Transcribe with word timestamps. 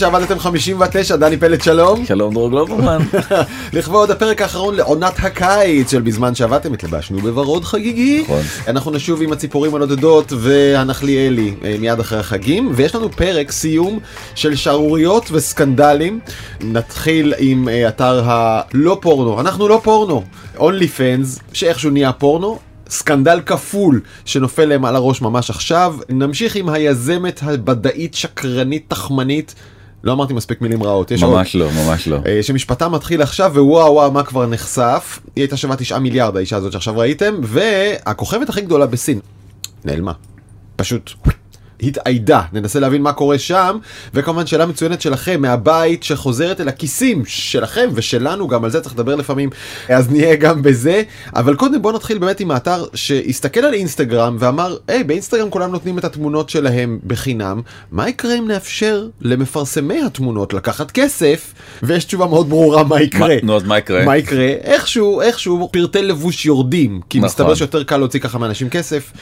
שעבדתם 0.00 0.38
59, 0.38 1.16
דני 1.16 1.36
פלד 1.36 1.62
שלום. 1.62 2.06
שלום 2.06 2.34
דרור 2.34 2.50
גלוברמן. 2.50 2.98
לכבוד 3.72 4.10
הפרק 4.10 4.42
האחרון 4.42 4.74
לעונת 4.74 5.14
הקיץ 5.18 5.90
של 5.90 6.00
בזמן 6.00 6.34
שעבדתם 6.34 6.72
התלבשנו 6.72 7.18
בוורוד 7.18 7.64
חגיגי. 7.64 8.22
נכון. 8.22 8.40
אנחנו 8.68 8.90
נשוב 8.90 9.22
עם 9.22 9.32
הציפורים 9.32 9.74
הנודדות 9.74 10.32
והנחליאלי 10.36 11.54
אה, 11.64 11.76
מיד 11.80 12.00
אחרי 12.00 12.18
החגים, 12.18 12.72
ויש 12.74 12.94
לנו 12.94 13.10
פרק 13.10 13.52
סיום 13.52 13.98
של 14.34 14.56
שערוריות 14.56 15.28
וסקנדלים. 15.32 16.20
נתחיל 16.60 17.34
עם 17.38 17.68
אה, 17.68 17.88
אתר 17.88 18.22
הלא 18.24 18.98
פורנו, 19.00 19.40
אנחנו 19.40 19.68
לא 19.68 19.80
פורנו, 19.84 20.24
אונלי 20.58 20.88
פנס, 20.88 21.38
שאיכשהו 21.52 21.90
נהיה 21.90 22.12
פורנו. 22.12 22.58
סקנדל 22.90 23.40
כפול 23.46 24.00
שנופל 24.24 24.64
להם 24.64 24.84
על 24.84 24.96
הראש 24.96 25.22
ממש 25.22 25.50
עכשיו. 25.50 25.96
נמשיך 26.08 26.56
עם 26.56 26.68
היזמת 26.68 27.40
הבדאית 27.42 28.14
שקרנית 28.14 28.84
תחמנית. 28.88 29.54
לא 30.04 30.12
אמרתי 30.12 30.34
מספיק 30.34 30.60
מילים 30.60 30.82
רעות, 30.82 31.10
יש 31.10 31.22
עוד. 31.22 31.34
ממש 31.34 31.54
לא, 31.56 31.68
ממש 31.72 32.08
לא. 32.08 32.18
אה, 32.26 32.42
שמשפטה 32.42 32.88
מתחיל 32.88 33.22
עכשיו 33.22 33.52
ווואו 33.54 33.94
וואו 33.94 34.10
מה 34.10 34.22
כבר 34.22 34.46
נחשף. 34.46 35.18
היא 35.36 35.42
הייתה 35.42 35.56
שווה 35.56 35.76
9 35.76 35.98
מיליארד 35.98 36.36
האישה 36.36 36.56
הזאת 36.56 36.72
שעכשיו 36.72 36.98
ראיתם, 36.98 37.34
והכוכבת 37.42 38.48
הכי 38.48 38.60
גדולה 38.60 38.86
בסין 38.86 39.20
נעלמה. 39.84 40.12
פשוט 40.76 41.10
התאיידה, 41.82 42.42
ננסה 42.52 42.80
להבין 42.80 43.02
מה 43.02 43.12
קורה 43.12 43.38
שם, 43.38 43.78
וכמובן 44.14 44.46
שאלה 44.46 44.66
מצוינת 44.66 45.00
שלכם 45.00 45.42
מהבית 45.42 46.02
שחוזרת 46.02 46.60
אל 46.60 46.68
הכיסים 46.68 47.22
שלכם 47.26 47.88
ושלנו, 47.94 48.48
גם 48.48 48.64
על 48.64 48.70
זה 48.70 48.80
צריך 48.80 48.94
לדבר 48.94 49.14
לפעמים, 49.14 49.50
אז 49.88 50.10
נהיה 50.10 50.36
גם 50.36 50.62
בזה, 50.62 51.02
אבל 51.36 51.54
קודם 51.54 51.82
בוא 51.82 51.92
נתחיל 51.92 52.18
באמת 52.18 52.40
עם 52.40 52.50
האתר 52.50 52.84
שהסתכל 52.94 53.60
על 53.60 53.74
אינסטגרם 53.74 54.36
ואמר, 54.40 54.76
היי 54.88 55.04
באינסטגרם 55.04 55.50
כולם 55.50 55.72
נותנים 55.72 55.98
את 55.98 56.04
התמונות 56.04 56.50
שלהם 56.50 56.98
בחינם, 57.06 57.60
מה 57.92 58.08
יקרה 58.08 58.38
אם 58.38 58.48
נאפשר 58.48 59.06
למפרסמי 59.20 60.02
התמונות 60.02 60.54
לקחת 60.54 60.90
כסף, 60.90 61.54
ויש 61.82 62.04
תשובה 62.04 62.26
מאוד 62.26 62.48
ברורה 62.48 62.84
מה 62.84 63.02
יקרה. 63.02 63.34
נו, 63.42 63.56
אז 63.56 63.62
מה 63.62 63.78
יקרה? 63.78 64.04
מה 64.04 64.16
יקרה? 64.16 64.46
איכשהו, 64.46 65.20
איכשהו 65.20 65.68
פריטי 65.72 66.02
לבוש 66.02 66.46
יורדים, 66.46 67.00
כי 67.08 67.18
נכון. 67.18 67.26
מסתבר 67.26 67.54
שיותר 67.54 67.82
קל 67.82 67.96
להוציא 67.96 68.20
ככה 68.20 68.38
מאנשים 68.38 68.68
כסף, 68.68 69.12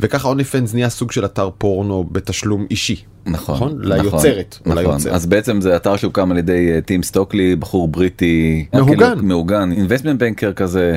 וככה 0.00 0.28
OnlyFans 0.28 0.74
נהיה 0.74 0.88
סוג 0.88 1.12
של 1.12 1.24
אתר 1.24 1.50
פורנו 1.58 2.04
בתשלום 2.12 2.66
אישי. 2.70 3.02
נכון, 3.26 3.78
ליוצרת. 3.82 4.58
או 4.66 4.70
נכון. 4.70 4.84
ליוצר. 4.84 5.14
אז 5.14 5.26
בעצם 5.26 5.60
זה 5.60 5.76
אתר 5.76 5.96
שהוקם 5.96 6.30
על 6.30 6.38
ידי 6.38 6.72
אה, 6.74 6.80
טים 6.80 7.02
סטוקלי, 7.02 7.56
בחור 7.56 7.88
בריטי. 7.88 8.66
מהוגן. 8.72 9.18
מהוגן, 9.22 9.72
investment 9.72 10.20
banker 10.20 10.52
כזה. 10.52 10.96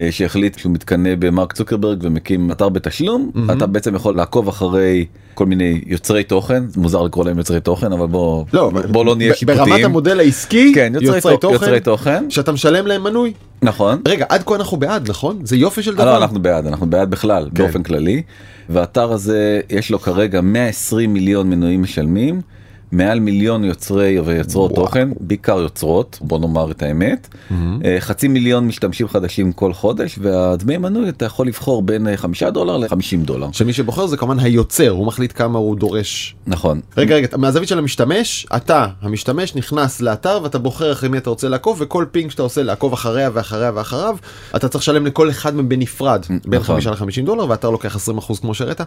אה, 0.00 0.12
שהחליט 0.12 0.58
שהוא 0.58 0.72
מתקנא 0.72 1.14
במרק 1.18 1.52
צוקרברג 1.52 1.98
ומקים 2.02 2.50
אתר 2.50 2.68
בתשלום 2.68 3.30
אתה 3.52 3.66
בעצם 3.66 3.94
יכול 3.94 4.16
לעקוב 4.16 4.48
אחרי 4.48 5.06
כל 5.34 5.46
מיני 5.46 5.80
יוצרי 5.86 6.24
תוכן 6.24 6.62
מוזר 6.76 7.02
לקרוא 7.02 7.24
להם 7.24 7.38
יוצרי 7.38 7.60
תוכן 7.60 7.92
אבל 7.92 8.06
בוא 8.06 8.44
לא, 8.52 8.70
בוא 8.90 9.04
לא 9.04 9.16
נהיה 9.16 9.34
שיפוטיים. 9.34 9.64
ברמת 9.64 9.84
המודל 9.84 10.20
העסקי, 10.20 10.72
כן, 10.74 10.92
יוצרי 10.94 11.16
יוצרי 11.16 11.36
תוכן, 11.38 11.54
יוצרי 11.54 11.80
תוכן. 11.80 12.30
שאתה 12.30 12.52
משלם 12.52 12.86
להם 12.86 13.04
מנוי. 13.04 13.32
נכון. 13.62 14.00
רגע, 14.08 14.24
עד 14.28 14.42
כה 14.42 14.54
אנחנו 14.54 14.76
בעד, 14.76 15.10
נכון? 15.10 15.38
זה 15.44 15.56
יופי 15.56 15.82
של 15.82 15.90
אה, 15.90 15.96
לא, 15.96 16.04
דבר. 16.04 16.22
אנחנו 16.22 16.42
בעד, 16.42 16.66
אנחנו 16.66 16.90
בעד 16.90 17.10
בכלל, 17.10 17.48
כן. 17.54 17.62
באופן 17.64 17.82
כללי. 17.82 18.22
והאתר 18.68 19.12
הזה 19.12 19.60
יש 19.70 19.90
לו 19.90 19.98
כרגע 19.98 20.40
120 20.40 21.12
מיליון 21.12 21.50
מנויים 21.50 21.82
משלמים, 21.82 22.40
מעל 22.92 23.20
מיליון 23.20 23.64
יוצרי 23.64 24.20
ויוצרות 24.20 24.72
וואו. 24.72 24.86
תוכן, 24.86 25.08
בעיקר 25.20 25.58
יוצרות, 25.58 26.18
בוא 26.20 26.38
נאמר 26.38 26.70
את 26.70 26.82
האמת. 26.82 27.28
אה, 27.84 27.96
חצי 28.00 28.28
מיליון 28.28 28.66
משתמשים 28.66 29.08
חדשים 29.08 29.52
כל 29.52 29.72
חודש, 29.72 30.18
והדמי 30.22 30.76
מנוי 30.76 31.08
אתה 31.08 31.24
יכול 31.24 31.46
לבחור 31.46 31.82
בין 31.82 32.08
אה, 32.08 32.16
5 32.16 32.42
דולר 32.42 32.76
ל-50 32.76 33.16
דולר. 33.24 33.48
שמי 33.52 33.72
שבוחר 33.72 34.06
זה 34.06 34.16
כמובן 34.16 34.38
היוצר, 34.38 34.90
הוא 34.90 35.06
מחליט 35.06 35.32
כמה 35.34 35.58
הוא 35.58 35.76
דורש. 35.76 36.34
נכון. 36.46 36.80
רגע, 36.96 37.14
רגע, 37.14 37.28
מהזווית 37.36 37.68
של 37.68 37.78
המשתמש, 37.78 38.46
אתה, 38.56 38.86
המשתמש, 39.02 39.54
נכנס 39.54 40.00
לאתר 40.00 40.40
ואתה 40.42 40.58
בוחר 40.58 40.92
אחרי 40.92 41.08
מי 41.08 41.18
אתה 41.18 41.30
רוצה 41.30 41.48
לעקוב, 41.48 41.76
וכל 41.80 42.04
following 42.10 42.30
שאתה 42.30 42.42
עושה 42.42 42.62
לעקוב 42.62 42.92
אחריה 42.92 43.30
ואחריה 43.32 43.70
ואחריו, 43.74 44.16
אתה 44.56 44.68
צריך 44.68 44.82
לשלם 44.82 45.06
לכל 45.06 45.30
אחד 45.30 45.54
מהם 45.54 45.68
בנפרד, 45.68 46.26
בין 46.44 46.60
נכון. 46.60 46.80
5 46.80 46.86
ל-50 46.86 47.26
דולר, 47.26 47.48
ואתר 47.48 47.70
לוקח 47.70 47.96
20% 47.96 48.40
כמו 48.40 48.54
שהראית. 48.54 48.80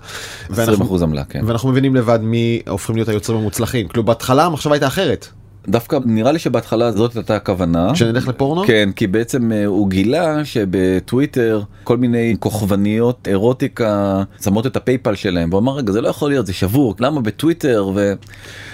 20 0.49 0.81
אחוז 0.81 1.03
עמלה, 1.03 1.23
כן. 1.23 1.41
ואנחנו 1.45 1.69
מבינים 1.69 1.95
לבד 1.95 2.19
מי 2.21 2.61
הופכים 2.69 2.95
להיות 2.95 3.09
היוצרים 3.09 3.37
המוצלחים. 3.37 3.87
כאילו 3.93 4.03
בהתחלה 4.03 4.45
המחשבה 4.45 4.73
הייתה 4.73 4.87
אחרת. 4.87 5.27
דווקא 5.67 5.97
נראה 6.05 6.31
לי 6.31 6.39
שבהתחלה 6.39 6.91
זאת 6.91 7.15
הייתה 7.15 7.35
הכוונה. 7.35 7.95
שנלך 7.95 8.27
לפורנו? 8.27 8.63
כן, 8.67 8.89
כי 8.95 9.07
בעצם 9.07 9.51
אה, 9.51 9.65
הוא 9.65 9.89
גילה 9.89 10.45
שבטוויטר 10.45 11.61
כל 11.83 11.97
מיני 11.97 12.35
כוכבניות 12.39 13.27
אירוטיקה 13.27 14.23
שמות 14.43 14.67
את 14.67 14.75
הפייפל 14.75 15.15
שלהם 15.15 15.49
והוא 15.49 15.59
אמר 15.59 15.75
רגע 15.75 15.91
זה 15.91 16.01
לא 16.01 16.07
יכול 16.07 16.29
להיות 16.29 16.45
זה 16.45 16.53
שבור 16.53 16.95
למה 16.99 17.21
בטוויטר 17.21 17.91
ו... 17.95 18.13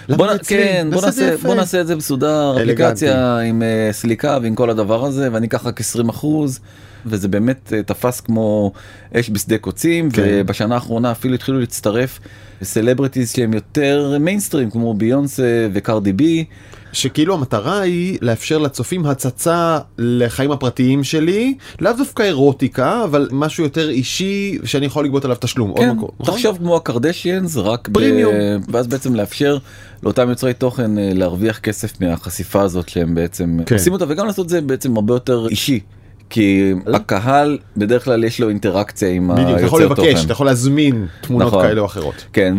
למה 0.08 0.18
בוא, 0.18 0.34
נ-? 0.34 0.38
כן, 0.48 0.88
בוא, 0.94 1.02
נעשה. 1.02 1.38
בוא 1.38 1.56
נעשה 1.56 1.82
את 1.82 1.88
זה 1.88 1.96
מסודר. 1.96 2.58
אפליקציה 2.58 3.38
עם 3.38 3.64
אה, 3.64 3.90
סליקה 3.92 4.38
ועם 4.42 4.56
כל 4.56 4.70
הדבר 4.70 5.06
הזה 5.06 5.30
ואני 5.32 5.48
אקח 5.48 5.66
רק 5.66 5.80
20 5.80 6.10
אחוז 6.10 6.60
וזה 7.06 7.28
באמת 7.28 7.74
אה, 7.74 7.84
תפס 7.84 8.22
כמו 8.22 8.72
אש 9.14 9.30
בשדה 9.30 9.58
קוצים 9.58 10.12
כן. 10.12 10.24
ובשנה 10.26 10.76
האחרונה 10.76 11.12
אפילו 11.12 11.34
התחילו 11.36 11.60
להצטרף 11.60 12.20
סלבריטיז 12.64 13.32
שהם 13.32 13.54
יותר 13.54 14.18
מיינסטרים 14.20 14.70
כמו 14.70 14.94
ביונסה 14.94 15.68
וקארדי 15.74 16.14
בי. 16.14 16.46
שכאילו 16.94 17.34
המטרה 17.34 17.80
היא 17.80 18.18
לאפשר 18.22 18.58
לצופים 18.58 19.06
הצצה 19.06 19.80
לחיים 19.98 20.52
הפרטיים 20.52 21.04
שלי, 21.04 21.56
לאו 21.82 21.92
דווקא 21.98 22.24
אירוטיקה, 22.24 23.04
אבל 23.04 23.30
משהו 23.32 23.64
יותר 23.64 23.90
אישי 23.90 24.58
שאני 24.64 24.86
יכול 24.86 25.06
לגבות 25.06 25.26
עליו 25.26 25.38
תשלום. 25.40 25.74
כן, 25.78 25.92
מקום. 25.92 26.10
נכון? 26.20 26.36
תחשוב 26.36 26.58
כמו 26.58 26.76
הקרדשיאנס 26.76 27.58
רק 27.58 27.88
ב- 27.88 27.94
פרימיום. 27.94 28.34
ואז 28.70 28.88
בעצם 28.88 29.16
לאפשר 29.16 29.58
לאותם 30.04 30.30
יוצרי 30.30 30.54
תוכן 30.54 30.98
אה, 30.98 31.12
להרוויח 31.14 31.60
כסף 31.60 32.02
מהחשיפה 32.02 32.62
הזאת 32.62 32.90
שהם 32.90 33.16
בעצם 33.16 33.58
כן. 33.66 33.76
עושים 33.76 33.94
אותה 33.94 34.06
וגם 34.08 34.28
לעשות 34.28 34.46
את 34.46 34.50
זה 34.50 34.62
בעצם 34.62 34.96
הרבה 34.96 35.14
יותר 35.14 35.48
אישי. 35.50 35.80
כי 36.30 36.74
הקהל 36.94 37.58
בדרך 37.78 38.06
כלל 38.06 38.24
יש 38.24 38.40
לו 38.40 38.50
אינטראקציה 38.50 39.10
עם 39.10 39.32
בדיוק, 39.34 39.58
אתה 39.58 39.66
יכול 39.66 39.82
היוצר 39.82 39.94
לבקש, 40.02 40.14
תוכן. 40.14 40.26
אתה 40.26 40.32
יכול 40.32 40.46
להזמין 40.46 41.08
תמונות 41.22 41.48
נכון. 41.48 41.64
כאלה 41.64 41.82
או 41.82 41.86
אחרות. 41.86 42.26
כן 42.34 42.56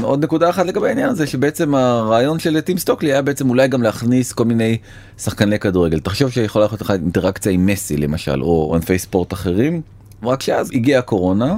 ועוד 0.00 0.24
נקודה 0.24 0.50
אחת 0.50 0.66
לגבי 0.66 0.88
העניין 0.88 1.08
הזה 1.08 1.26
שבעצם 1.26 1.74
הרעיון 1.74 2.38
של 2.38 2.60
טים 2.60 2.78
סטוקלי 2.78 3.12
היה 3.12 3.22
בעצם 3.22 3.50
אולי 3.50 3.68
גם 3.68 3.82
להכניס 3.82 4.32
כל 4.32 4.44
מיני 4.44 4.76
שחקני 5.18 5.58
כדורגל 5.58 6.00
תחשוב 6.00 6.30
שיכולה 6.30 6.64
להיות 6.64 6.80
לך 6.80 6.90
אינטראקציה 6.90 7.52
עם 7.52 7.66
מסי 7.66 7.96
למשל 7.96 8.42
או 8.42 8.72
ענפי 8.74 8.98
ספורט 8.98 9.32
אחרים 9.32 9.80
רק 10.22 10.42
שאז 10.42 10.70
הגיעה 10.74 10.98
הקורונה 10.98 11.56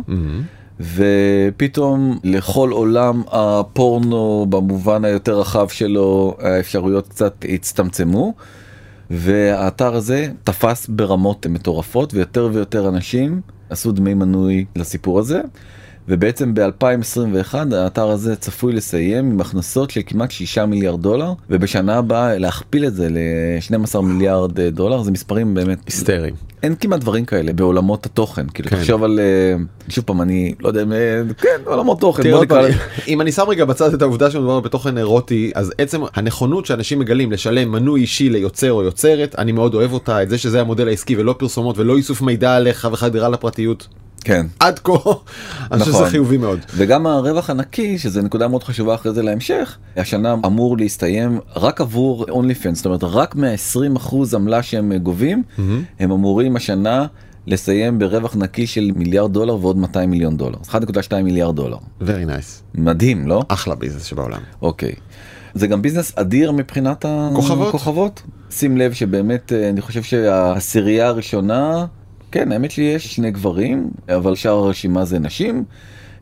ופתאום 0.95 2.19
לכל 2.25 2.71
עולם 2.71 3.23
הפורנו 3.31 4.47
במובן 4.49 5.05
היותר 5.05 5.41
רחב 5.41 5.69
שלו 5.69 6.37
האפשרויות 6.41 7.09
קצת 7.09 7.45
הצטמצמו 7.49 8.35
והאתר 9.11 9.95
הזה 9.95 10.29
תפס 10.45 10.89
ברמות 10.89 11.47
מטורפות 11.47 12.15
ויותר 12.15 12.49
ויותר 12.53 12.89
אנשים 12.89 13.41
עשו 13.71 13.93
דמי 13.93 14.15
מנוי 14.15 14.65
לסיפור 14.77 15.19
הזה. 15.19 15.41
ובעצם 16.09 16.55
ב-2021 16.55 17.55
האתר 17.75 18.09
הזה 18.09 18.37
צפוי 18.37 18.73
לסיים 18.73 19.31
עם 19.31 19.41
הכנסות 19.41 19.91
של 19.91 20.01
כמעט 20.07 20.31
6 20.31 20.59
מיליארד 20.59 21.03
דולר 21.03 21.33
ובשנה 21.51 21.97
הבאה 21.99 22.39
להכפיל 22.39 22.87
את 22.87 22.95
זה 22.95 23.09
ל-12 23.11 24.01
מיליארד 24.01 24.61
אה, 24.61 24.71
דולר 24.71 25.03
זה 25.03 25.11
מספרים 25.11 25.55
באמת 25.55 25.79
היסטריים. 25.87 26.35
אין 26.63 26.75
כמעט 26.75 27.01
דברים 27.01 27.25
כאלה 27.25 27.53
בעולמות 27.53 28.07
התוכן 28.07 28.47
כאילו 28.55 28.71
כן. 28.71 28.77
תחשוב 28.77 29.05
על 29.05 29.21
אה, 29.21 29.55
שוב 29.89 30.05
פעם 30.05 30.23
אני 30.23 30.55
לא 30.61 30.69
יודע 30.69 30.81
אה, 30.93 31.23
כן 31.39 31.61
עולמות 31.65 32.01
תוכן 32.01 32.23
תראה, 32.23 32.43
נקרא- 32.43 32.69
אם 33.09 33.21
אני 33.21 33.33
שם 33.33 33.45
רגע 33.49 33.65
בצד 33.65 33.95
את 33.95 34.03
העובדה 34.03 34.31
שמדובר 34.31 34.61
בתוכן 34.61 34.99
אירוטי 34.99 35.51
אז 35.55 35.73
עצם 35.79 36.01
הנכונות 36.15 36.67
שאנשים 36.67 36.99
מגלים 36.99 37.33
לשלם 37.33 37.73
מנוי 37.73 38.01
אישי 38.01 38.31
ליוצר 38.31 38.73
או 38.73 38.83
יוצרת 38.83 39.35
אני 39.39 39.53
מאוד 39.53 39.75
אוהב 39.75 39.93
אותה 39.93 40.23
את 40.23 40.31
זה 40.31 40.39
שזה 40.39 40.61
המודל 40.61 40.89
העסקי 40.89 41.17
ולא 41.17 41.35
פרסומות 41.39 41.79
ולא 41.79 41.97
איסוף 41.97 42.23
מידע 42.23 42.57
עליך 42.57 42.89
וחדירה 42.93 43.29
לפרטיות 43.29 43.89
כן 44.29 44.47
עד 44.59 44.79
כה 44.79 44.93
אני 45.73 45.79
חושב 45.81 45.91
שזה 45.93 45.99
נכון. 45.99 46.11
חיובי 46.11 46.37
מאוד. 46.37 46.59
וגם 46.77 47.07
הרווח 47.07 47.51
הנקי 47.51 47.99
שזה 47.99 48.23
נקודה 48.23 48.49
מאוד 48.49 48.63
חשובה 48.63 48.95
אחרי 48.95 49.13
זה 49.13 49.23
להמשך 49.23 49.79
השנה 49.97 50.35
אמור 50.47 50.79
להסתיים 50.79 51.41
רק 51.57 51.81
עבור 51.81 52.25
אונלי 52.31 52.55
פנס 52.55 52.77
זאת 52.77 52.87
אומרת 52.87 53.01
רק 53.05 53.35
מה-20% 53.35 54.17
עמלה 54.35 54.63
שהם 54.63 54.97
גובים 54.97 55.43
הם 55.99 56.11
אמורים 56.13 56.57
השנה 56.57 57.07
לסיים 57.47 57.99
ברווח 57.99 58.37
נקי 58.37 58.67
של 58.67 58.91
מיליארד 58.97 59.33
דולר 59.33 59.55
ועוד 59.55 59.77
200 59.77 60.11
מיליון 60.11 60.37
דולר 60.37 60.59
1.2 60.69 60.77
מיליארד 61.23 61.57
דולר 61.57 61.77
very 62.01 62.05
nice 62.27 62.63
מדהים 62.75 63.29
לא 63.29 63.43
אחלה 63.49 63.75
ביזנס 63.75 64.05
שבעולם. 64.05 64.41
אוקיי. 64.63 64.93
זה 65.55 65.67
גם 65.67 65.83
ביזנס 65.83 66.13
אדיר 66.17 66.53
מבחינת 66.53 67.05
כוכבות. 67.35 67.69
הכוכבות. 67.69 68.23
שים 68.51 68.77
לב 68.77 68.93
שבאמת 68.93 69.53
אה, 69.53 69.69
אני 69.69 69.81
חושב 69.81 70.03
שהעשירייה 70.03 71.07
הראשונה 71.09 71.87
כן 72.33 72.53
האמת 72.53 72.71
שיש 72.71 73.15
שני 73.15 73.31
גברים 73.31 73.91
אבל 74.17 74.35
שאר 74.35 74.53
הרשימה 74.53 75.05
זה 75.05 75.19
נשים. 75.19 75.65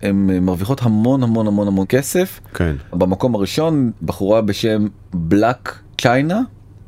הן 0.03 0.31
אה, 0.31 0.41
מרוויחות 0.41 0.83
המון 0.83 1.23
המון 1.23 1.47
המון 1.47 1.67
המון 1.69 1.87
כסף. 1.89 2.41
כן. 2.55 2.77
במקום 2.93 3.35
הראשון 3.35 3.91
בחורה 4.03 4.41
בשם 4.41 4.87
בלאק 5.15 5.79
צ'יינה 6.01 6.41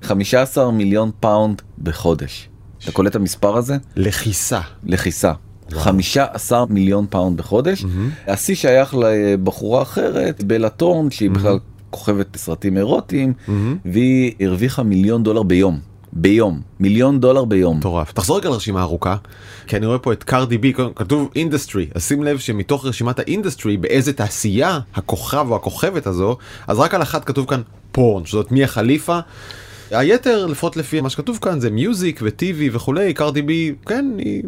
15 0.02 0.70
מיליון 0.70 1.10
פאונד 1.20 1.62
בחודש. 1.82 2.48
אתה 2.82 2.92
קולט 2.92 3.10
את 3.10 3.16
המספר 3.16 3.56
הזה? 3.56 3.76
לכיסה. 3.96 4.60
לכיסה. 4.84 5.32
15 5.72 6.64
מיליון 6.66 7.06
פאונד 7.10 7.36
בחודש. 7.36 7.84
השיא 8.26 8.54
שייך 8.54 8.94
לבחורה 8.94 9.82
אחרת, 9.82 10.44
בלה 10.44 10.68
ת'ורן, 10.68 11.10
שהיא 11.10 11.30
בכלל 11.30 11.58
כוכבת 11.90 12.36
סרטים 12.36 12.76
אירוטיים 12.76 13.32
והיא 13.84 14.32
הרוויחה 14.40 14.82
מיליון 14.82 15.22
דולר 15.22 15.42
ביום. 15.42 15.78
ביום 16.12 16.60
מיליון 16.80 17.20
דולר 17.20 17.44
ביום 17.44 17.78
מטורף. 17.78 18.12
תחזור 18.12 18.38
רגע 18.38 18.48
לרשימה 18.48 18.80
הארוכה, 18.80 19.16
כי 19.66 19.76
אני 19.76 19.86
רואה 19.86 19.98
פה 19.98 20.12
את 20.12 20.24
קארדי 20.24 20.58
בי, 20.58 20.72
כתוב 20.96 21.30
industry, 21.36 21.86
אז 21.94 22.04
שים 22.04 22.22
לב 22.22 22.38
שמתוך 22.38 22.86
רשימת 22.86 23.18
ה 23.18 23.25
industry 23.25 23.76
באיזה 23.76 24.12
תעשייה 24.12 24.78
הכוכב 24.94 25.46
או 25.50 25.56
הכוכבת 25.56 26.06
הזו, 26.06 26.36
אז 26.66 26.78
רק 26.78 26.94
על 26.94 27.02
אחת 27.02 27.24
כתוב 27.24 27.46
כאן 27.46 27.62
פורן, 27.92 28.26
שזאת 28.26 28.52
מיה 28.52 28.66
חליפה. 28.66 29.18
היתר 29.90 30.46
לפחות 30.46 30.76
לפי 30.76 31.00
מה 31.00 31.10
שכתוב 31.10 31.38
כאן 31.42 31.60
זה 31.60 31.70
music 31.70 32.20
ו 32.22 32.38
TV 32.38 32.70
וכולי, 32.72 33.14
קארדי 33.14 33.42
בי, 33.42 33.74
כן, 33.86 34.06
היא 34.18 34.42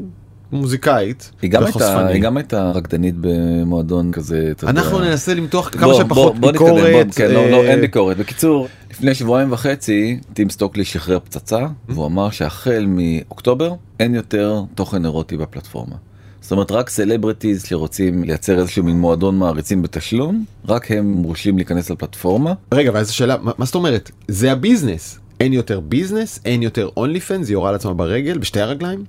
מוזיקאית 0.52 1.30
היא 1.42 1.50
גם 1.50 1.64
הייתה. 1.64 2.06
היא 2.06 2.22
גם 2.22 2.36
הייתה 2.36 2.70
רקדנית 2.70 3.14
במועדון 3.20 4.12
כזה 4.12 4.48
אתה 4.50 4.64
יודע. 4.64 4.80
אנחנו 4.80 4.98
ננסה 4.98 5.34
למתוח 5.34 5.68
כמה 5.68 5.86
בוא, 5.86 5.94
שפחות 5.94 6.38
בוא, 6.38 6.40
בוא 6.40 6.52
נתקדם, 6.52 6.74
ביקורת. 6.74 7.06
בוא, 7.06 7.14
כן, 7.14 7.30
לא, 7.30 7.50
לא, 7.50 7.56
אה, 7.56 7.70
אין 7.70 7.80
ביקורת. 7.80 8.16
בקיצור, 8.16 8.68
לפני 8.90 9.14
שבועיים 9.14 9.52
וחצי 9.52 10.18
טים 10.32 10.50
סטוקלי 10.50 10.84
שחרר 10.84 11.18
פצצה 11.18 11.66
והוא 11.88 12.06
אמר 12.06 12.30
שהחל 12.30 12.86
מאוקטובר 12.88 13.74
אין 14.00 14.14
יותר 14.14 14.62
תוכן 14.74 15.04
אירוטי 15.04 15.36
בפלטפורמה. 15.36 15.96
זאת 16.40 16.52
אומרת 16.52 16.72
רק 16.72 16.90
סלבריטיז 16.90 17.64
שרוצים 17.64 18.24
לייצר 18.24 18.58
איזשהו 18.58 18.84
מין 18.84 18.96
מועדון 18.96 19.38
מעריצים 19.38 19.82
בתשלום 19.82 20.44
רק 20.68 20.90
הם 20.90 21.12
מורשים 21.12 21.56
להיכנס 21.56 21.90
לפלטפורמה 21.90 22.52
רגע, 22.74 22.90
ואז 22.94 23.10
השאלה, 23.10 23.36
מה, 23.42 23.52
מה 23.58 23.64
זאת 23.64 23.74
אומרת? 23.74 24.10
זה 24.28 24.52
הביזנס. 24.52 25.18
אין 25.40 25.52
יותר 25.52 25.80
ביזנס, 25.80 26.40
אין 26.44 26.62
יותר 26.62 26.88
OnlyFans, 26.96 27.48
הוא 27.48 27.52
יורה 27.52 27.72
לעצמה 27.72 27.94
ברגל, 27.94 28.38
בשתי 28.38 28.60
הרגליים? 28.60 29.04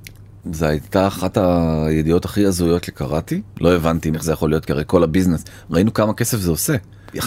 זו 0.54 0.66
הייתה 0.66 1.08
אחת 1.08 1.38
הידיעות 1.38 2.26
הכי 2.26 2.46
הזויות 2.46 2.84
שקראתי 2.84 3.42
לא 3.62 3.74
הבנתי 3.76 4.12
איך 4.14 4.24
זה 4.24 4.32
יכול 4.32 4.50
להיות 4.50 4.66
כי 4.66 4.72
הרי 4.72 4.84
כל 4.88 5.04
הביזנס 5.04 5.44
ראינו 5.72 5.94
כמה 5.94 6.14
כסף 6.14 6.38
זה 6.38 6.52
עושה 6.52 6.76
1.2 7.16 7.22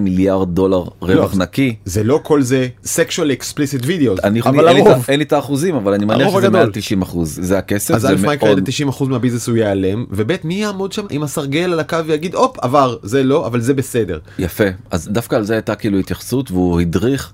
מיליארד 0.00 0.54
דולר 0.54 0.84
רווח 1.00 1.32
לא, 1.34 1.38
נקי. 1.42 1.76
זה 1.84 2.04
לא 2.04 2.20
כל 2.22 2.42
זה 2.42 2.68
sexually 2.84 3.40
explicit 3.40 3.82
videos, 3.84 4.20
אני, 4.24 4.40
אבל 4.40 4.68
אין, 4.68 4.76
לי, 4.76 4.82
הרוב. 4.90 5.04
אין 5.08 5.18
לי 5.18 5.24
את 5.24 5.32
האחוזים 5.32 5.74
אבל 5.74 5.94
אני 5.94 6.04
מניח 6.04 6.28
שזה. 6.38 6.50
מעל 6.50 6.70
90 6.72 7.02
אחוז 7.02 7.38
זה 7.42 7.58
הכסף 7.58 7.94
אז 7.94 8.06
א' 8.06 8.14
מה 8.26 8.34
יקרה 8.34 8.54
מאוד- 8.54 8.68
ל-90% 8.68 9.04
מהביזנס 9.04 9.48
הוא 9.48 9.56
ייעלם, 9.56 10.04
וב' 10.10 10.32
מי 10.44 10.54
יעמוד 10.54 10.92
שם 10.92 11.06
עם 11.10 11.22
הסרגל 11.22 11.72
על 11.72 11.80
הקו 11.80 11.96
ויגיד 12.06 12.34
הופ 12.34 12.58
עבר, 12.58 12.96
זה 13.02 13.22
לא, 13.22 13.46
אבל 13.46 13.60
זה 13.60 13.74
בסדר. 13.74 14.18
יפה 14.38 14.64
אז 14.90 15.08
דווקא 15.12 15.36
על 15.36 15.44
זה 15.44 15.54
הייתה 15.54 15.74
כאילו 15.74 15.98
התייחסות 15.98 16.50
והוא 16.50 16.80
הדריך 16.80 17.32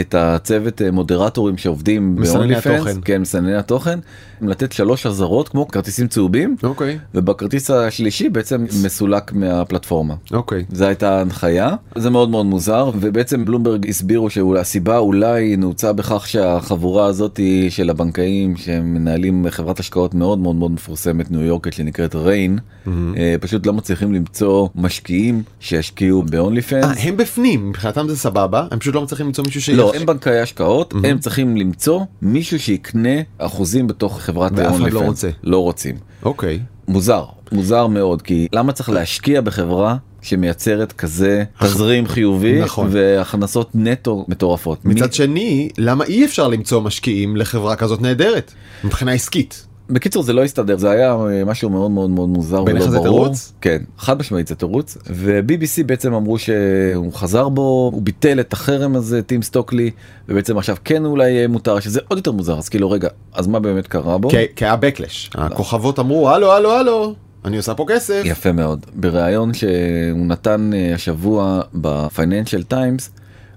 את 0.00 0.14
הצוות 0.14 0.82
אה, 0.82 0.90
מודרטורים 0.90 1.58
שעובדים 1.58 2.16
מסנני 2.18 2.54
התוכן. 2.56 3.00
כן 3.04 3.20
מסנני 3.20 3.54
התוכן 3.54 3.98
לתת 4.40 4.72
שלוש 4.72 5.06
אזהרות 5.06 5.48
כמו 5.48 5.68
כרטיסים 5.68 6.08
צהובים 6.08 6.56
אוקיי. 6.62 6.98
ובכרטיס 7.14 7.70
השלישי 7.70 8.28
בעצם 8.28 8.66
מסולק 8.84 9.32
מהפלטפורמה. 9.32 10.14
אוקיי. 10.32 10.64
זו 10.72 10.84
הייתה 10.84 11.18
ההנחיה 11.18 11.74
זה 11.94 12.10
מאוד 12.10 12.30
מאוד 12.30 12.46
מוזר 12.46 12.90
ובעצם 13.00 13.44
בלומברג 13.44 13.88
הסבירו 13.88 14.30
שהסיבה 14.30 14.98
אולי 14.98 15.56
נעוצה 15.56 15.92
בכך 15.92 16.28
שהחבורה 16.28 17.06
הזאת 17.06 17.40
של 17.68 17.90
הבנקאים 17.90 18.56
שמנהלים 18.56 19.46
חברת 19.50 19.80
השקעות 19.80 20.14
מאוד 20.14 20.38
מאוד 20.38 20.56
מאוד 20.56 20.70
מפורסמת 20.70 21.30
ניו 21.30 21.42
יורקית 21.42 21.72
שנקראת 21.72 22.14
ריין 22.14 22.58
אה, 22.88 23.34
פשוט 23.40 23.66
לא 23.66 23.72
מצליחים 23.72 24.14
למצוא 24.14 24.68
משקיעים 24.74 25.42
שישקיעו 25.60 26.22
ב-only 26.22 26.72
אה, 26.72 26.92
fans. 26.92 26.98
הם 27.00 27.16
בפנים, 27.16 27.68
מבחינתם 27.68 28.08
זה 28.08 28.16
סבבה, 28.16 28.66
הם 28.70 28.78
פשוט 28.78 28.94
לא 28.94 29.02
מצליחים 29.02 29.26
למצוא 29.26 29.44
מישהו 29.44 29.60
לא, 29.84 30.00
הם 30.00 30.06
בנקאי 30.06 30.40
השקעות, 30.40 30.94
הם 31.04 31.18
צריכים 31.18 31.56
למצוא 31.56 32.00
מישהו 32.22 32.58
שיקנה 32.60 33.08
אחוזים 33.38 33.86
בתוך 33.86 34.20
חברת 34.20 34.52
ואף 34.56 34.76
אחד 34.76 34.92
לא. 34.92 35.00
רוצה. 35.00 35.30
לא 35.42 35.58
רוצים. 35.58 35.96
אוקיי. 36.22 36.60
מוזר, 36.88 37.24
מוזר 37.52 37.86
מאוד, 37.86 38.22
כי 38.22 38.48
למה 38.52 38.72
צריך 38.72 38.88
להשקיע 38.90 39.40
בחברה 39.40 39.96
שמייצרת 40.22 40.92
כזה 40.92 41.44
תזרים 41.62 42.06
חיובי 42.06 42.60
נכון. 42.60 42.88
והכנסות 42.90 43.70
נטו 43.74 44.24
מטורפות. 44.28 44.84
מצד 44.84 45.06
מי- 45.06 45.12
שני, 45.12 45.68
למה 45.78 46.04
אי 46.04 46.24
אפשר 46.24 46.48
למצוא 46.48 46.80
משקיעים 46.80 47.36
לחברה 47.36 47.76
כזאת 47.76 48.00
נהדרת? 48.00 48.52
מבחינה 48.84 49.12
עסקית. 49.12 49.66
בקיצור 49.90 50.22
זה 50.22 50.32
לא 50.32 50.44
הסתדר 50.44 50.76
זה 50.76 50.90
היה 50.90 51.12
אה, 51.12 51.44
משהו 51.44 51.70
מאוד 51.70 51.90
מאוד 51.90 52.10
מאוד 52.10 52.28
מוזר 52.28 52.64
ולא 52.66 52.86
ברור. 52.86 53.02
תירוץ? 53.02 53.52
כן 53.60 53.82
חד 53.98 54.18
משמעית 54.18 54.46
זה 54.46 54.54
תירוץ 54.54 54.98
ו-BBC 55.10 55.84
בעצם 55.86 56.14
אמרו 56.14 56.38
שהוא 56.38 57.12
חזר 57.12 57.48
בו 57.48 57.90
הוא 57.94 58.02
ביטל 58.02 58.40
את 58.40 58.52
החרם 58.52 58.96
הזה 58.96 59.22
טים 59.22 59.42
סטוקלי 59.42 59.90
ובעצם 60.28 60.58
עכשיו 60.58 60.76
כן 60.84 61.04
אולי 61.04 61.46
מותר 61.46 61.80
שזה 61.80 62.00
עוד 62.08 62.18
יותר 62.18 62.32
מוזר 62.32 62.58
אז 62.58 62.68
כאילו 62.68 62.90
רגע 62.90 63.08
אז 63.32 63.46
מה 63.46 63.60
באמת 63.60 63.86
קרה 63.86 64.18
בו. 64.18 64.30
כי 64.56 64.64
היה 64.64 64.74
backlash. 64.74 65.30
הכוכבות 65.34 65.98
אמרו 65.98 66.30
הלו 66.30 66.52
הלו 66.52 66.72
הלו, 66.72 67.14
אני 67.44 67.56
עושה 67.56 67.74
פה 67.74 67.84
כסף. 67.88 68.22
יפה 68.24 68.52
מאוד 68.52 68.86
בריאיון 68.94 69.54
שהוא 69.54 70.26
נתן 70.26 70.70
אה, 70.74 70.94
השבוע 70.94 71.60
בפייננשל 71.74 72.62
טיימס 72.62 73.10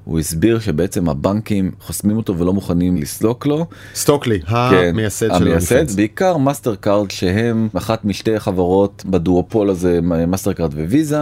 הוא 0.08 0.20
הסביר 0.20 0.60
שבעצם 0.60 1.10
הבנקים 1.10 1.72
חוסמים 1.82 2.18
אותו 2.18 2.38
ולא 2.38 2.54
מוכנים 2.54 2.98
לסלוק 2.98 3.46
לו. 3.46 3.66
סטוקלי, 3.96 4.42
כן, 4.42 4.90
המייסד 4.90 5.28
של 5.38 5.48
המייסד. 5.48 5.96
בעיקר 5.96 6.38
מאסטר 6.38 6.76
קארד 6.76 7.12
שהם 7.12 7.70
אחת 7.74 8.06
משתי 8.06 8.40
חברות 8.40 9.04
בדואופול 9.06 9.70
הזה 9.70 10.00
מאסטר 10.02 10.54
קארד 10.54 10.74
וויזה 10.74 11.20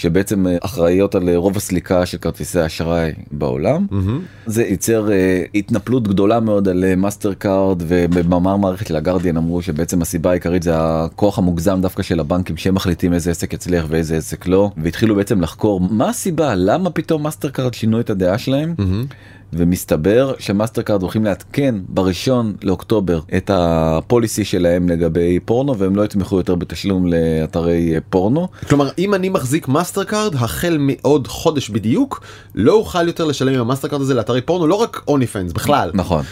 שבעצם 0.00 0.46
אה, 0.46 0.56
אחראיות 0.62 1.14
על 1.14 1.28
אה, 1.28 1.36
רוב 1.36 1.56
הסליקה 1.56 2.06
של 2.06 2.18
כרטיסי 2.18 2.66
אשראי 2.66 3.12
בעולם. 3.32 3.86
מהמם. 3.90 4.20
זה 4.46 4.62
ייצר 4.62 5.12
אה, 5.12 5.44
התנפלות 5.54 6.08
גדולה 6.08 6.40
מאוד 6.40 6.68
על 6.68 6.94
מאסטר 6.96 7.34
קארד 7.34 7.82
ובמאמר 7.88 8.56
מערכת 8.56 8.86
של 8.86 8.96
הגרדיאן 8.96 9.36
אמרו 9.36 9.62
שבעצם 9.62 10.02
הסיבה 10.02 10.30
העיקרית 10.30 10.62
זה 10.62 10.72
הכוח 10.76 11.38
המוגזם 11.38 11.80
דווקא 11.80 12.02
של 12.02 12.20
הבנקים 12.20 12.56
שהם 12.56 12.74
מחליטים 12.74 13.12
איזה 13.12 13.30
עסק 13.30 13.52
יצליח 13.52 13.84
ואיזה 13.88 14.16
עסק 14.16 14.46
לא 14.46 14.70
והתחילו 14.76 15.14
בעצם 15.14 15.40
לחקור 15.40 15.80
מה 15.80 16.08
הסיבה 16.08 16.54
למה 16.54 16.90
פתאום 16.90 17.22
מאסטר 17.22 17.50
קארד 17.50 17.74
שינו 17.74 18.00
את 18.00 18.10
הדעה 18.10 18.38
שלהם. 18.38 18.74
מהמם. 18.78 19.06
ומסתבר 19.52 20.34
שמאסטר 20.38 20.82
קארד 20.82 21.02
הולכים 21.02 21.24
לעדכן 21.24 21.74
בראשון 21.88 22.54
לאוקטובר 22.62 23.20
את 23.36 23.50
ה 23.54 23.67
policy 23.67 24.44
שלהם 24.44 24.88
לגבי 24.88 25.40
פורנו 25.44 25.78
והם 25.78 25.96
לא 25.96 26.04
יתמכו 26.04 26.36
יותר 26.36 26.54
בתשלום 26.54 27.06
לאתרי 27.06 27.94
אה, 27.94 27.98
פורנו. 28.10 28.48
כלומר 28.68 28.88
אם 28.98 29.14
אני 29.14 29.28
מחזיק 29.28 29.68
מאסטר 29.68 30.04
קארד 30.04 30.34
החל 30.34 30.76
מעוד 30.80 31.28
חודש 31.28 31.70
בדיוק 31.70 32.22
לא 32.54 32.72
אוכל 32.72 33.06
יותר 33.06 33.24
לשלם 33.24 33.54
עם 33.54 33.60
המאסטר 33.60 33.88
קארד 33.88 34.00
הזה 34.00 34.14
לאתרי 34.14 34.40
פורנו 34.40 34.66
לא 34.66 34.74
רק 34.74 35.02
OnlyFans 35.08 35.52
בכלל. 35.52 35.90
נכון. 35.94 36.24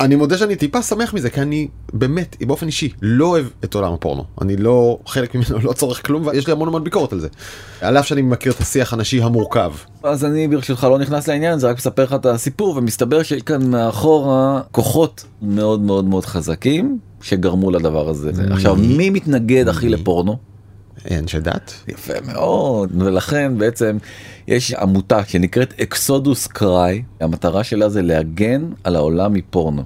אני 0.00 0.16
מודה 0.16 0.38
שאני 0.38 0.56
טיפה 0.56 0.82
שמח 0.82 1.14
מזה 1.14 1.30
כי 1.30 1.40
אני 1.40 1.68
באמת 1.92 2.36
באופן 2.40 2.66
אישי 2.66 2.92
לא 3.02 3.26
אוהב 3.26 3.46
את 3.64 3.74
עולם 3.74 3.92
הפורנו 3.92 4.24
אני 4.42 4.56
לא 4.56 4.98
חלק 5.06 5.34
ממנו 5.34 5.58
לא 5.62 5.72
צורך 5.72 6.06
כלום 6.06 6.26
ויש 6.26 6.46
לי 6.46 6.52
המון 6.52 6.68
המון 6.68 6.84
ביקורת 6.84 7.12
על 7.12 7.20
זה. 7.20 7.28
על 7.80 7.98
אף 7.98 8.06
שאני 8.06 8.22
מכיר 8.22 8.52
את 8.52 8.60
השיח 8.60 8.92
הנשי 8.92 9.22
המורכב. 9.22 9.72
אז 10.02 10.24
אני 10.24 10.48
ברשותך 10.48 10.84
לא 10.84 10.98
נכנס 10.98 11.28
לעניין 11.28 11.58
זה 11.58 11.68
רק 11.68 11.76
מספר 11.76 12.04
לך 12.04 12.14
את 12.14 12.26
הסיפור 12.26 12.76
ומסתבר 12.76 13.22
שיש 13.22 13.42
כאן 13.42 13.70
מאחורה 13.70 14.60
כוחות 14.70 15.24
מאוד 15.42 15.80
מאוד 15.80 16.04
מאוד 16.04 16.24
חזקים 16.24 16.98
שגרמו 17.22 17.70
לדבר 17.70 18.08
הזה. 18.08 18.30
עכשיו 18.50 18.76
מי 18.76 19.10
מתנגד 19.10 19.68
הכי 19.68 19.88
לפורנו? 19.88 20.36
אנשי 21.10 21.40
דת. 21.40 21.72
יפה 21.88 22.12
מאוד 22.32 23.02
ולכן 23.02 23.52
בעצם 23.58 23.96
יש 24.48 24.74
עמותה 24.74 25.24
שנקראת 25.24 25.74
אקסודוס 25.82 26.46
קריי 26.46 27.02
המטרה 27.20 27.64
שלה 27.64 27.88
זה 27.88 28.02
להגן 28.02 28.62
על 28.84 28.96
העולם 28.96 29.32
מפורנו. 29.32 29.82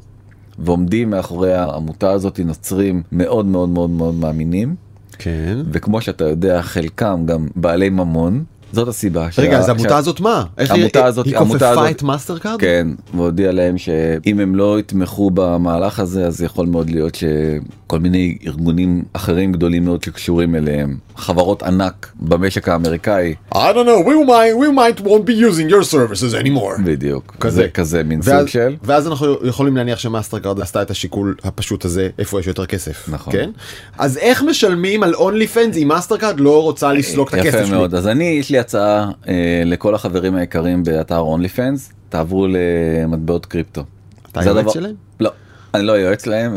ועומדים 0.59 1.11
מאחורי 1.11 1.55
העמותה 1.55 2.11
הזאת 2.11 2.41
נוצרים 2.45 3.03
מאוד 3.13 3.47
מאוד 3.47 3.69
מאוד 3.69 3.91
מאוד 3.91 4.15
מאמינים 4.15 4.75
כן. 5.19 5.59
וכמו 5.73 6.01
שאתה 6.01 6.25
יודע 6.25 6.63
חלקם 6.63 7.23
גם 7.27 7.47
בעלי 7.57 7.89
ממון 7.91 8.45
זאת 8.73 8.89
הסיבה. 8.89 9.29
רגע 9.39 9.51
שה- 9.53 9.59
אז 9.59 9.69
העמותה 9.69 9.89
שה- 9.89 9.97
הזאת 9.97 10.21
מה? 10.21 10.45
איך 10.59 10.71
העמותה 10.71 10.99
היא- 10.99 11.07
הזאת- 11.07 11.27
היא 11.27 11.37
העמותה 11.37 11.59
כופפה 11.69 11.71
הזאת- 11.87 11.97
את 11.97 12.03
מאסטר 12.03 12.39
קארד? 12.39 12.61
כן, 12.61 12.89
והודיע 13.15 13.53
להם 13.53 13.79
שאם 13.79 14.41
הם 14.41 14.55
לא 14.55 14.79
יתמכו 14.81 15.31
במהלך 15.35 16.01
הזה 16.01 16.27
אז 16.27 16.43
יכול 16.43 16.67
מאוד 16.67 16.91
להיות 16.91 17.15
שכל 17.15 17.99
מיני 17.99 18.39
ארגונים 18.47 19.03
אחרים 19.13 19.53
גדולים 19.53 19.85
מאוד 19.85 20.03
שקשורים 20.03 20.55
אליהם, 20.55 20.97
חברות 21.21 21.63
ענק 21.63 22.13
במשק 22.21 22.69
האמריקאי, 22.69 23.35
I 23.55 23.57
don't 23.57 23.87
know, 23.87 24.07
we 24.07 24.29
might, 24.29 24.63
we 24.63 24.71
might 24.77 25.05
won't 25.07 25.25
be 25.27 25.35
using 25.41 25.71
your 25.73 25.93
services 25.93 26.45
anymore. 26.45 26.83
בדיוק, 26.85 27.37
כזה. 27.41 27.57
זה 27.63 27.69
כזה 27.69 28.03
מין 28.03 28.21
ואז, 28.23 28.39
סוג 28.41 28.49
של, 28.49 28.77
ואז 28.83 29.07
אנחנו 29.09 29.37
יכולים 29.47 29.77
להניח 29.77 29.99
שמאסטר 29.99 30.39
קארד 30.39 30.61
עשתה 30.61 30.83
את 30.83 30.91
השיקול 30.91 31.35
הפשוט 31.45 31.85
הזה 31.85 32.09
איפה 32.19 32.41
יש 32.41 32.47
יותר 32.47 32.67
כסף. 32.67 33.09
נכון. 33.09 33.33
כן? 33.33 33.51
אז 33.99 34.17
איך 34.17 34.43
משלמים 34.43 35.03
על 35.03 35.15
OnlyFans 35.15 35.77
אם 35.77 35.89
מאסטר 35.89 36.17
קארד 36.17 36.41
לא 36.41 36.63
רוצה 36.63 36.93
לסלוק 36.93 37.29
את 37.29 37.35
הכסף 37.35 37.49
יפה 37.49 37.67
שלי? 37.67 37.77
מאוד, 37.77 37.95
אז 37.95 38.07
אני 38.09 38.25
יש 38.25 38.51
לי 38.51 38.59
הצעה 38.59 39.11
אה, 39.29 39.35
לכל 39.67 39.95
החברים 39.95 40.35
היקרים 40.35 40.83
באתר 40.85 41.19
OnlyFans, 41.19 41.93
תעברו 42.09 42.47
למטבעות 42.49 43.47
קריפטו. 43.47 43.85
אתה 44.33 44.43
זה 44.43 44.49
היועץ 44.51 44.59
הדבר- 44.59 44.73
שלהם? 44.73 44.95
לא. 45.21 45.31
אני 45.75 45.87
לא 45.87 45.93
יועץ 45.93 46.27
להם, 46.27 46.57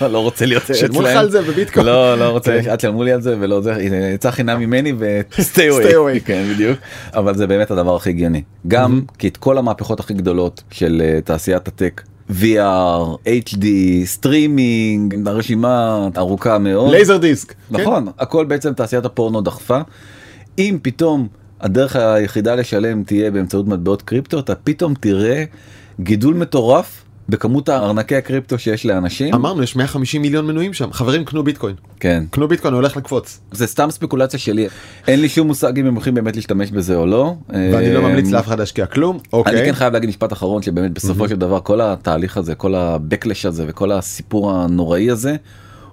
לא, 0.00 0.08
לא 0.08 0.18
רוצה 0.18 0.46
להיות 0.46 0.68
יועץ 0.68 0.80
שילמו 0.80 1.02
לך 1.02 1.08
להם. 1.08 1.18
על 1.18 1.30
זה 1.30 1.42
בביטקוין. 1.42 1.86
לא, 1.86 2.18
לא 2.18 2.28
רוצה, 2.28 2.60
כן. 2.62 2.70
אל 2.70 2.76
תשלמו 2.76 3.04
לי 3.04 3.12
על 3.12 3.20
זה 3.20 3.36
ולא 3.40 3.60
זה, 3.60 3.72
יצא 4.14 4.30
חינם 4.30 4.60
ממני 4.60 4.92
ו-stay 4.98 5.38
Stay 5.82 5.92
away. 5.92 6.20
כן, 6.24 6.44
בדיוק. 6.52 6.78
אבל 7.14 7.34
זה 7.34 7.46
באמת 7.46 7.70
הדבר 7.70 7.96
הכי 7.96 8.10
הגיוני. 8.10 8.42
גם 8.68 9.00
כי 9.18 9.28
את 9.28 9.36
כל 9.36 9.58
המהפכות 9.58 10.00
הכי 10.00 10.14
גדולות 10.14 10.62
של 10.70 11.02
אה, 11.04 11.20
תעשיית 11.20 11.68
הטק, 11.68 12.02
VR, 12.30 13.28
HD, 13.48 13.64
סטרימינג, 14.04 15.28
הרשימה 15.28 16.08
ארוכה 16.16 16.58
מאוד. 16.58 16.90
Laser 16.90 17.16
Disc. 17.16 17.52
כן? 17.52 17.56
נכון, 17.70 18.06
הכל 18.18 18.44
בעצם 18.44 18.72
תעשיית 18.72 19.04
הפורנו 19.04 19.40
דחפה. 19.40 19.80
אם 20.58 20.78
פתאום 20.82 21.28
הדרך 21.60 21.96
היחידה 21.96 22.54
לשלם 22.54 23.02
תהיה 23.02 23.30
באמצעות 23.30 23.68
מטבעות 23.68 24.02
קריפטו, 24.02 24.38
אתה 24.38 24.54
פתאום 24.54 24.94
תראה 24.94 25.44
גידול 26.00 26.34
מטורף 26.34 27.04
בכמות 27.28 27.68
הארנקי 27.68 28.16
הקריפטו 28.16 28.58
שיש 28.58 28.86
לאנשים. 28.86 29.34
אמרנו 29.34 29.62
יש 29.62 29.76
150 29.76 30.22
מיליון 30.22 30.46
מנויים 30.46 30.72
שם 30.72 30.92
חברים 30.92 31.24
קנו 31.24 31.44
ביטקוין 31.44 31.74
כן. 32.00 32.24
קנו 32.30 32.48
ביטקוין 32.48 32.74
הולך 32.74 32.96
לקפוץ 32.96 33.40
זה 33.52 33.66
סתם 33.66 33.90
ספקולציה 33.90 34.38
שלי 34.38 34.68
אין 35.08 35.20
לי 35.20 35.28
שום 35.28 35.46
מושג 35.46 35.78
אם 35.78 35.86
הם 35.86 35.94
הולכים 35.94 36.14
באמת 36.14 36.36
להשתמש 36.36 36.70
בזה 36.70 36.96
או 36.96 37.06
לא. 37.06 37.34
ואני 37.48 37.94
לא 37.94 37.98
אה, 37.98 38.08
ממליץ 38.08 38.30
לאף 38.30 38.46
אחד 38.46 38.58
להשקיע 38.58 38.86
כלום 38.86 39.16
אני 39.16 39.22
אוקיי 39.32 39.64
כן 39.64 39.72
חייב 39.72 39.92
להגיד 39.92 40.08
משפט 40.08 40.32
אחרון 40.32 40.62
שבאמת 40.62 40.92
בסופו 40.92 41.28
של 41.28 41.36
דבר 41.36 41.60
כל 41.60 41.80
התהליך 41.80 42.36
הזה 42.36 42.54
כל 42.54 42.74
ה-Backlash 42.74 43.48
הזה 43.48 43.64
וכל 43.68 43.92
הסיפור 43.92 44.52
הנוראי 44.52 45.10
הזה. 45.10 45.36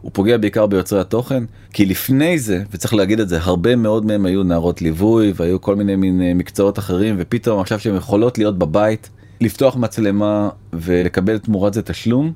הוא 0.01 0.11
פוגע 0.13 0.37
בעיקר 0.37 0.65
ביוצרי 0.65 0.99
התוכן 0.99 1.43
כי 1.73 1.85
לפני 1.85 2.39
זה 2.39 2.63
וצריך 2.71 2.93
להגיד 2.93 3.19
את 3.19 3.29
זה 3.29 3.37
הרבה 3.41 3.75
מאוד 3.75 4.05
מהם 4.05 4.25
היו 4.25 4.43
נערות 4.43 4.81
ליווי 4.81 5.33
והיו 5.35 5.61
כל 5.61 5.75
מיני 5.75 5.95
מין 5.95 6.21
אה, 6.21 6.33
מקצועות 6.33 6.79
אחרים 6.79 7.15
ופתאום 7.19 7.59
עכשיו 7.59 7.79
שהן 7.79 7.95
יכולות 7.95 8.37
להיות 8.37 8.57
בבית 8.57 9.09
לפתוח 9.41 9.75
מצלמה 9.75 10.49
ולקבל 10.73 11.37
תמורת 11.37 11.73
זה 11.73 11.81
תשלום. 11.81 12.33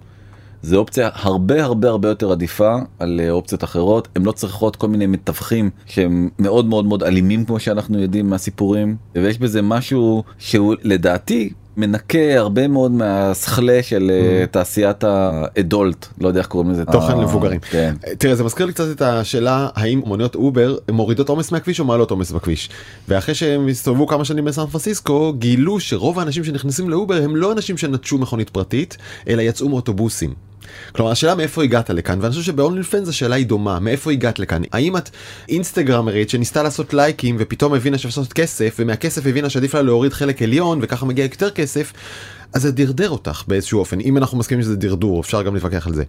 זה 0.62 0.76
אופציה 0.76 1.10
הרבה 1.14 1.64
הרבה 1.64 1.90
הרבה 1.90 2.10
יותר 2.10 2.32
עדיפה 2.32 2.76
על 3.00 3.20
אה, 3.24 3.32
אופציות 3.32 3.64
אחרות 3.64 4.08
הן 4.16 4.24
לא 4.24 4.32
צריכות 4.32 4.76
כל 4.76 4.88
מיני 4.88 5.08
מתווכים 5.08 5.70
שהם 5.86 6.30
מאוד 6.40 6.66
מאוד 6.66 6.86
מאוד 6.86 7.04
אלימים 7.04 7.46
כמו 7.46 7.60
שאנחנו 7.60 8.00
יודעים 8.00 8.30
מהסיפורים 8.30 8.96
ויש 9.16 9.38
בזה 9.38 9.62
משהו 9.62 10.24
שהוא 10.38 10.76
לדעתי 10.84 11.50
מנקה 11.80 12.38
הרבה 12.38 12.68
מאוד 12.68 12.92
מהסכלה 12.92 13.84
של 13.84 14.12
אה, 14.14 14.46
תעשיית 14.52 15.04
ה 15.04 15.21
adult 15.21 16.08
לא 16.22 16.28
יודע 16.28 16.40
איך 16.40 16.48
קוראים 16.48 16.72
לזה 16.72 16.86
תוכן 16.86 17.18
למבוגרים. 17.18 17.60
כן. 17.60 17.96
תראה 18.18 18.36
זה 18.36 18.44
מזכיר 18.44 18.66
לי 18.66 18.74
קצת 18.74 18.92
את 18.92 19.02
השאלה 19.02 19.68
האם 19.76 20.02
מוניות 20.06 20.36
אובר 20.36 20.78
מורידות 20.92 21.30
עומס 21.30 21.52
מהכביש 21.52 21.80
או 21.80 21.86
מעלות 21.86 22.12
עומס 22.12 22.32
בכביש. 22.32 22.70
ואחרי 23.08 23.36
שהם 23.36 23.68
הסתובבו 23.68 24.08
כמה 24.08 24.26
שנים 24.26 24.46
בסן 24.46 24.66
פרנסיסקו 24.66 25.34
גילו 25.34 25.80
שרוב 25.80 26.20
האנשים 26.20 26.44
שנכנסים 26.44 26.90
לאובר 26.90 27.24
הם 27.24 27.36
לא 27.36 27.52
אנשים 27.52 27.78
שנטשו 27.78 28.18
מכונית 28.18 28.50
פרטית 28.50 28.98
אלא 29.28 29.42
יצאו 29.42 29.70
מאוטובוסים. 29.70 30.49
כלומר 30.92 31.12
השאלה 31.12 31.36
מאיפה 31.36 31.64
הגעת 31.64 31.90
לכאן 31.90 32.20
ואני 32.22 32.32
חושב 32.32 32.44
שב 32.44 32.84
OnlyFans 32.84 33.08
השאלה 33.08 33.36
היא 33.36 33.46
דומה. 33.46 33.80
מאיפה 33.80 34.12
הגעת 34.12 34.40
לכאן? 34.40 34.62
האם 34.72 34.98
את 34.98 35.10
אינסטגרמרית 35.50 36.30
שניסתה 36.30 36.64
לעשות 36.64 36.94
לייקים 36.94 37.36
ופתאום 37.40 37.74
הבינה 37.74 37.98
שאפשר 37.98 38.22
לעשות 38.22 38.34
כסף 38.34 38.76
ומהכסף 38.80 39.26
הבינה 39.26 39.50
שעדיף 39.50 39.76
לה 39.76 39.82
להוריד 39.82 40.14
חלק 40.14 40.42
עליון 40.42 40.80
וככה 40.82 41.06
מגיע 41.06 41.24
יותר 41.24 41.50
כסף 41.50 41.94
אז 42.54 42.62
זה 42.62 42.72
דרדר 42.72 43.10
אותך 43.10 43.44
באיזשהו 43.48 43.80
אופן. 43.80 44.00
אם 44.00 44.18
אנחנו 44.18 44.38
מסכימים 44.38 44.64
שזה 44.64 44.76
דרדור 44.76 45.22
אפשר 45.22 45.42
גם 45.42 45.54
להתווכח 45.54 45.88
על 45.88 45.94
זה. 45.94 46.04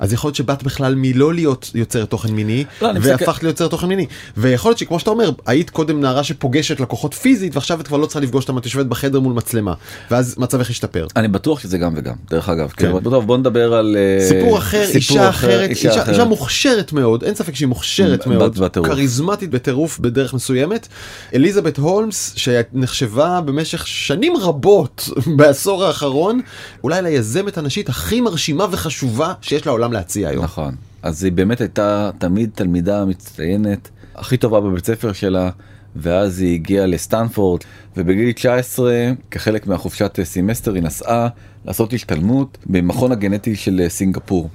אז 0.00 0.12
יכול 0.12 0.28
להיות 0.28 0.36
שבאת 0.36 0.62
בכלל 0.62 0.94
מלא 0.96 1.34
להיות 1.34 1.70
יוצרת 1.74 2.10
תוכן 2.10 2.32
מיני 2.32 2.64
לא, 2.82 2.88
והפכת 3.02 3.42
ליוצרת 3.42 3.70
תוכן 3.70 3.86
מיני 3.86 4.06
ויכול 4.36 4.70
להיות 4.70 4.78
שכמו 4.78 4.98
שאתה 4.98 5.10
אומר 5.10 5.30
היית 5.46 5.70
קודם 5.70 6.00
נערה 6.00 6.24
שפוגשת 6.24 6.80
לקוחות 6.80 7.14
פיזית 7.14 7.54
ועכשיו 7.54 7.80
את 7.80 7.86
כבר 7.86 7.96
לא 7.96 8.06
צריכה 8.06 8.20
לפגוש 8.20 8.44
אותם 8.44 8.58
את 8.58 8.64
יושבת 8.64 8.86
בחדר 8.86 9.20
מול 9.20 9.32
מצלמה 9.32 9.74
ואז 10.10 10.34
מצבך 10.38 10.70
השתפר. 10.70 11.06
אני 11.16 11.28
בטוח 11.28 11.60
שזה 11.60 11.78
גם 11.78 11.92
וגם 11.96 12.14
דרך 12.30 12.48
אגב 12.48 12.72
כן. 12.76 12.92
כן. 12.92 13.00
טוב 13.00 13.26
בוא 13.26 13.36
נדבר 13.36 13.74
על 13.74 13.96
אה, 13.96 14.28
סיפור 14.28 14.58
אחר, 14.58 14.86
סיפור 14.86 14.96
אישה 14.96 15.28
אחר, 15.28 15.48
אחרת, 15.48 15.70
אישה, 15.70 15.90
אישה 15.90 16.02
אחרת. 16.02 16.26
מוכשרת 16.26 16.92
מאוד, 16.92 17.24
אין 17.24 17.34
ספק 17.34 17.54
שהיא 17.54 17.68
מוכשרת 17.68 18.26
מאוד, 18.26 18.58
בטירוף. 18.58 18.88
כריזמטית 18.88 19.50
בטירוף 19.50 19.98
בדרך 19.98 20.34
מסוימת. 20.34 20.88
אליזבת 21.34 21.76
הולמס 21.78 22.32
שנחשבה 22.36 23.40
במשך 23.40 23.86
שנים 23.86 24.36
רבות 24.36 25.08
בעשור 25.36 25.84
האחרון, 25.84 26.40
אולי 26.84 27.02
ליזמת 27.02 27.58
הנשית 27.58 27.88
הכי 27.88 28.20
מרשימה 28.20 28.66
וחשובה 28.70 29.32
שיש 29.40 29.66
לעולם 29.66 29.89
להציע 29.92 30.28
היום. 30.28 30.44
נכון 30.44 30.74
אז 31.02 31.24
היא 31.24 31.32
באמת 31.32 31.60
הייתה 31.60 32.10
תמיד 32.18 32.50
תלמידה 32.54 33.04
מצטיינת 33.04 33.88
הכי 34.14 34.36
טובה 34.36 34.60
בבית 34.60 34.86
ספר 34.86 35.12
שלה 35.12 35.50
ואז 35.96 36.40
היא 36.40 36.54
הגיעה 36.54 36.86
לסטנפורד 36.86 37.60
ובגיל 37.96 38.32
19 38.32 38.92
כחלק 39.30 39.66
מהחופשת 39.66 40.18
סמסטר 40.22 40.74
היא 40.74 40.82
נסעה 40.82 41.28
לעשות 41.64 41.92
השתלמות 41.92 42.58
במכון 42.66 43.12
הגנטי 43.12 43.56
של 43.56 43.82
סינגפור. 43.88 44.50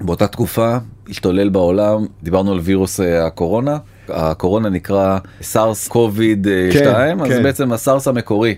באותה 0.00 0.26
תקופה 0.26 0.78
השתולל 1.10 1.48
בעולם 1.48 2.06
דיברנו 2.22 2.52
על 2.52 2.58
וירוס 2.60 3.00
אה, 3.00 3.26
הקורונה 3.26 3.78
הקורונה 4.08 4.68
נקרא 4.68 5.18
סארס 5.42 5.88
קוביד 5.88 6.46
2 6.70 7.20
אז 7.20 7.28
כן. 7.28 7.42
בעצם 7.42 7.72
הסארס 7.72 8.08
המקורי. 8.08 8.54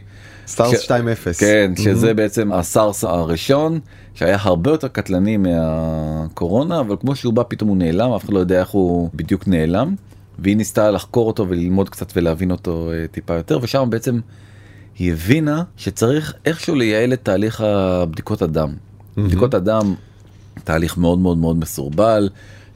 סארס 0.46 0.80
ש- 0.80 0.84
2.0. 0.90 0.94
כן, 1.40 1.72
שזה 1.76 2.14
בעצם 2.14 2.52
הסארס 2.52 3.04
הראשון, 3.04 3.80
שהיה 4.14 4.38
הרבה 4.40 4.70
יותר 4.70 4.88
קטלני 4.88 5.36
מהקורונה, 5.36 6.80
אבל 6.80 6.96
כמו 7.00 7.16
שהוא 7.16 7.32
בא 7.32 7.42
פתאום 7.48 7.68
הוא 7.68 7.76
נעלם, 7.76 8.12
אף 8.12 8.24
אחד 8.24 8.32
לא 8.32 8.38
יודע 8.38 8.60
איך 8.60 8.68
הוא 8.68 9.10
בדיוק 9.14 9.48
נעלם. 9.48 9.94
והיא 10.38 10.56
ניסתה 10.56 10.90
לחקור 10.90 11.26
אותו 11.26 11.48
וללמוד 11.48 11.88
קצת 11.88 12.12
ולהבין 12.16 12.50
אותו 12.50 12.90
אה, 12.92 13.06
טיפה 13.08 13.34
יותר, 13.34 13.58
ושם 13.62 13.86
בעצם 13.90 14.20
היא 14.98 15.12
הבינה 15.12 15.62
שצריך 15.76 16.34
איכשהו 16.44 16.74
לייעל 16.74 17.12
את 17.12 17.20
תהליך 17.22 17.60
הבדיקות 17.60 18.42
הדם. 18.42 18.74
בדיקות 19.16 19.54
הדם, 19.54 19.94
תהליך 20.64 20.98
מאוד 20.98 21.18
מאוד 21.18 21.38
מאוד 21.38 21.56
מסורבל, 21.56 22.28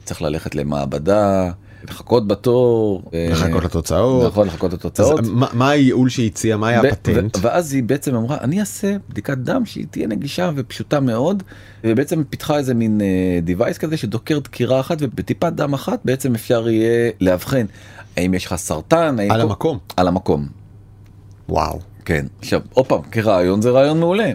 צריך 0.03 0.21
ללכת 0.21 0.55
למעבדה, 0.55 1.51
לחכות 1.83 2.27
בתור. 2.27 3.01
אה, 3.13 3.27
לחכות 3.31 3.63
לתוצאות. 3.63 4.25
נכון, 4.31 4.47
לחכות 4.47 4.71
אז 4.73 4.79
לתוצאות. 4.79 5.19
מה- 5.23 5.47
מה 5.53 5.69
הייעול 5.69 6.09
שהיא 6.09 6.27
הציעה? 6.27 6.57
מה 6.57 6.67
היה 6.67 6.81
הפטנט? 6.81 7.37
ואז 7.41 7.73
היא 7.73 7.83
בעצם 7.83 8.15
אמרה 8.15 8.37
אני 8.41 8.59
אעשה 8.59 8.95
בדיקת 9.09 9.37
דם 9.37 9.65
שהיא 9.65 9.85
תהיה 9.91 10.07
נגישה 10.07 10.51
ופשוטה 10.55 10.99
מאוד 10.99 11.43
ובעצם 11.83 12.23
פיתחה 12.29 12.57
איזה 12.57 12.73
מין 12.73 13.01
דיווייס 13.43 13.77
כזה 13.77 13.97
שדוקר 13.97 14.39
דקירה 14.39 14.79
אחת 14.79 14.97
ובטיפת 15.01 15.53
דם 15.53 15.73
אחת 15.73 15.99
בעצם 16.05 16.35
אפשר 16.35 16.69
יהיה 16.69 17.11
לאבחן 17.21 17.65
האם 18.17 18.33
יש 18.33 18.45
לך 18.45 18.55
סרטן 18.55 19.15
על 19.19 19.27
כל- 19.29 19.41
המקום. 19.41 19.77
על 19.97 20.07
המקום 20.07 20.47
וואו. 21.49 21.79
כן 22.07 22.25
עכשיו 22.39 22.61
עוד 22.73 22.85
פעם 22.85 23.01
כרעיון 23.11 23.61
זה 23.61 23.69
רעיון 23.69 23.99
מעולה 23.99 24.31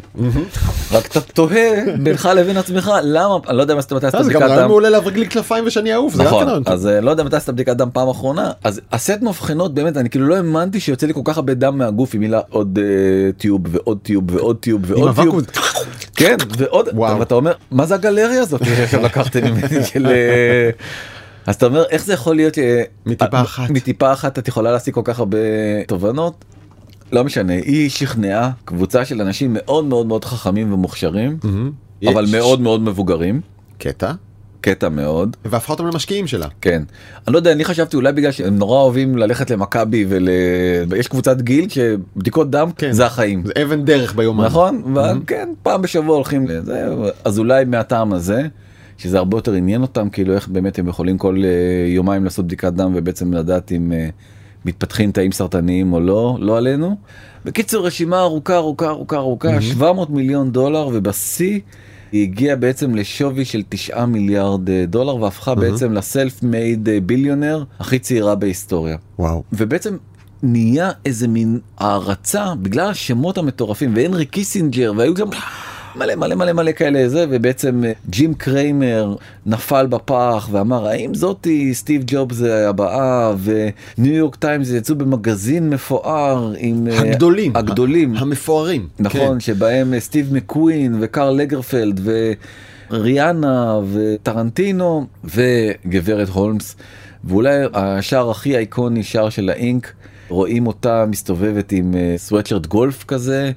רק 0.92 1.06
אתה 1.06 1.20
תוהה 1.20 1.70
בינך 2.02 2.28
לבין 2.36 2.56
עצמך 2.56 2.90
למה 3.02 3.36
אני 3.48 3.56
לא 3.56 3.62
יודע 3.62 3.74
מתי 3.74 3.80
עשית 3.94 4.14
אה, 4.14 4.22
זה 4.22 4.32
גם 4.32 4.40
בדיקת 4.40 4.42
רעיון 4.42 4.62
דם. 4.62 4.68
מעולה 4.68 4.90
להברג 4.90 5.16
לי 5.16 5.28
כנפיים 5.28 5.64
ושאני 5.66 5.94
אעוף. 5.94 6.14
זה 6.14 6.22
כן 6.22 6.28
נכון. 6.28 6.62
אז 6.66 6.86
אה, 6.86 7.00
לא 7.00 7.10
יודע 7.10 7.24
מתי 7.24 7.36
עשית 7.36 7.48
בדיקת 7.54 7.76
דם 7.76 7.88
פעם 7.92 8.08
אחרונה, 8.08 8.50
אז 8.64 8.80
הסט 8.92 9.22
מבחנות 9.22 9.74
באמת, 9.74 9.96
אני 9.96 10.10
כאילו 10.10 10.28
לא 10.28 10.36
האמנתי 10.36 10.80
שיוצא 10.80 11.06
לי 11.06 11.14
כל 11.14 11.20
כך 11.24 11.36
הרבה 11.36 11.54
דם 11.54 11.78
מהגוף 11.78 12.14
עם 12.14 12.20
מילה 12.20 12.40
עוד 12.50 12.78
אה, 12.82 13.32
טיוב 13.32 13.60
ועוד 13.70 13.98
טיוב 14.02 14.24
ועוד 14.34 14.56
טיוב 14.56 14.90
ועוד 14.90 15.14
טיוב. 15.14 15.42
כן, 16.14 16.36
ועוד. 16.58 16.88
ואתה 17.18 17.34
אומר, 17.34 17.52
מה 17.70 17.86
זה 17.86 17.94
הגלריה 17.94 18.40
הזאת 18.40 18.64
שעכשיו 18.76 19.02
לקחתם 19.02 19.44
ממני 19.44 19.84
של... 19.84 20.06
אז 21.46 21.54
אתה 21.54 21.66
אומר, 21.66 21.84
איך 21.90 22.04
זה 22.04 22.12
יכול 22.12 22.36
להיות 22.36 22.54
ש... 22.54 22.58
מטיפה 23.06 23.40
אחת. 23.40 23.70
מטיפה 23.70 24.12
אחת 24.12 24.38
את 24.38 24.48
יכולה 24.48 24.72
להשיג 24.72 24.94
כל 24.94 25.00
כך 25.04 25.18
הרבה 25.18 25.38
תובנות? 25.86 26.44
לא 27.12 27.24
משנה, 27.24 27.52
היא 27.52 27.90
שכנעה 27.90 28.50
קבוצה 28.64 29.04
של 29.04 29.20
אנשים 29.20 29.50
מאוד 29.58 29.84
מאוד 29.84 30.06
מאוד 30.06 30.24
חכמים 30.24 30.72
ומוכשרים, 30.72 31.38
מהמם. 31.44 31.70
אבל 32.06 32.24
יש 32.24 32.30
מאוד 32.30 32.60
מאוד 32.60 32.80
מבוגרים, 32.80 33.40
קטע. 33.78 34.12
קטע 34.60 34.88
מאוד. 34.88 35.36
והפכה 35.44 35.72
אותם 35.72 35.86
למשקיעים 35.86 36.26
שלה. 36.26 36.46
כן. 36.60 36.82
אני 37.26 37.32
לא 37.32 37.38
יודע, 37.38 37.52
אני 37.52 37.64
חשבתי 37.64 37.96
אולי 37.96 38.12
בגלל 38.12 38.32
שהם 38.32 38.56
נורא 38.56 38.80
אוהבים 38.80 39.16
ללכת 39.16 39.50
למכבי 39.50 40.04
ול... 40.08 40.28
יש 40.96 41.08
קבוצת 41.08 41.40
גיל 41.40 41.68
שבדיקות 41.68 42.50
דם 42.50 42.70
כן. 42.76 42.92
זה 42.92 43.06
החיים. 43.06 43.42
זה 43.46 43.52
אבן 43.62 43.84
דרך 43.84 44.14
ביומן. 44.14 44.44
נכון? 44.44 44.94
וכן, 44.96 45.48
פעם 45.62 45.82
בשבוע 45.82 46.14
הולכים 46.14 46.46
לזה, 46.46 46.86
אז 47.24 47.38
אולי 47.38 47.64
מהטעם 47.64 48.12
הזה, 48.12 48.42
שזה 48.98 49.18
הרבה 49.18 49.36
יותר 49.36 49.52
עניין 49.52 49.82
אותם, 49.82 50.10
כאילו 50.10 50.34
איך 50.34 50.48
באמת 50.48 50.78
הם 50.78 50.88
יכולים 50.88 51.18
כל 51.18 51.42
אה, 51.44 51.88
יומיים 51.88 52.24
לעשות 52.24 52.44
בדיקת 52.44 52.72
דם 52.72 52.92
ובעצם 52.94 53.32
לדעת 53.32 53.72
אם 53.72 53.92
אה, 53.92 54.08
מתפתחים 54.64 55.12
תאים 55.12 55.32
סרטניים 55.32 55.92
או 55.92 56.00
לא, 56.00 56.36
לא 56.40 56.56
עלינו. 56.56 56.96
בקיצור, 57.44 57.86
רשימה 57.86 58.20
ארוכה 58.20 58.56
ארוכה 58.56 58.88
ארוכה 58.88 59.16
ארוכה, 59.16 59.60
700 59.60 60.10
מיליון 60.10 60.52
דולר 60.52 60.88
ובשיא. 60.92 61.60
היא 62.12 62.22
הגיעה 62.22 62.56
בעצם 62.56 62.94
לשווי 62.94 63.44
של 63.44 63.62
9 63.68 64.06
מיליארד 64.06 64.70
אה, 64.70 64.84
דולר 64.86 65.16
והפכה 65.16 65.54
בעצם 65.54 65.92
ל 65.92 66.42
self-made 66.42 66.88
billionaire 67.02 67.64
הכי 67.80 67.98
צעירה 67.98 68.34
בהיסטוריה. 68.34 68.96
וואו. 69.18 69.42
ובעצם 69.52 69.96
נהיה 70.42 70.90
איזה 71.06 71.28
מין 71.28 71.58
הערצה 71.78 72.54
בגלל 72.62 72.90
השמות 72.90 73.38
המטורפים 73.38 73.92
והנרי 73.96 74.26
קיסינג'ר 74.26 74.92
והיו 74.96 75.14
גם 75.14 75.28
מלא 75.96 76.14
מלא 76.14 76.34
מלא 76.34 76.52
מלא 76.52 76.72
כאלה 76.72 77.08
זה 77.08 77.26
ובעצם 77.30 77.84
אה, 77.84 77.92
ג'ים 78.10 78.34
קריימר 78.34 79.16
נפל 79.46 79.86
בפח 79.86 80.48
ואמר 80.50 80.86
האם 80.86 81.14
זאתי 81.14 81.74
סטיב 81.74 82.02
ג'ובס 82.06 82.42
הבאה 82.42 83.32
וניו 83.42 84.14
יורק 84.14 84.36
טיימס 84.36 84.70
יצאו 84.70 84.94
במגזין 84.94 85.70
מפואר 85.70 86.52
עם 86.58 86.88
אה, 86.88 87.00
הגדולים. 87.00 87.56
הגדולים 87.56 88.16
המפוארים. 88.16 88.88
נכון 88.98 89.40
שבהם 89.40 89.94
אה, 89.94 90.00
סטיב 90.00 90.34
מקווין 90.34 90.96
וקארל 91.00 91.36
לגרפלד 91.36 92.00
וריאנה 92.90 93.80
וטרנטינו 93.92 95.06
וגברת 95.24 96.28
הולמס 96.28 96.76
ואולי 97.24 97.56
השער 97.74 98.30
הכי 98.30 98.58
איקוני 98.58 99.02
שער 99.02 99.30
של 99.30 99.50
האינק 99.50 99.92
רואים 100.32 100.66
אותה 100.66 101.04
מסתובבת 101.08 101.72
עם 101.72 101.94
סוואטשרט 102.16 102.66
גולף 102.66 103.04
כזה 103.04 103.52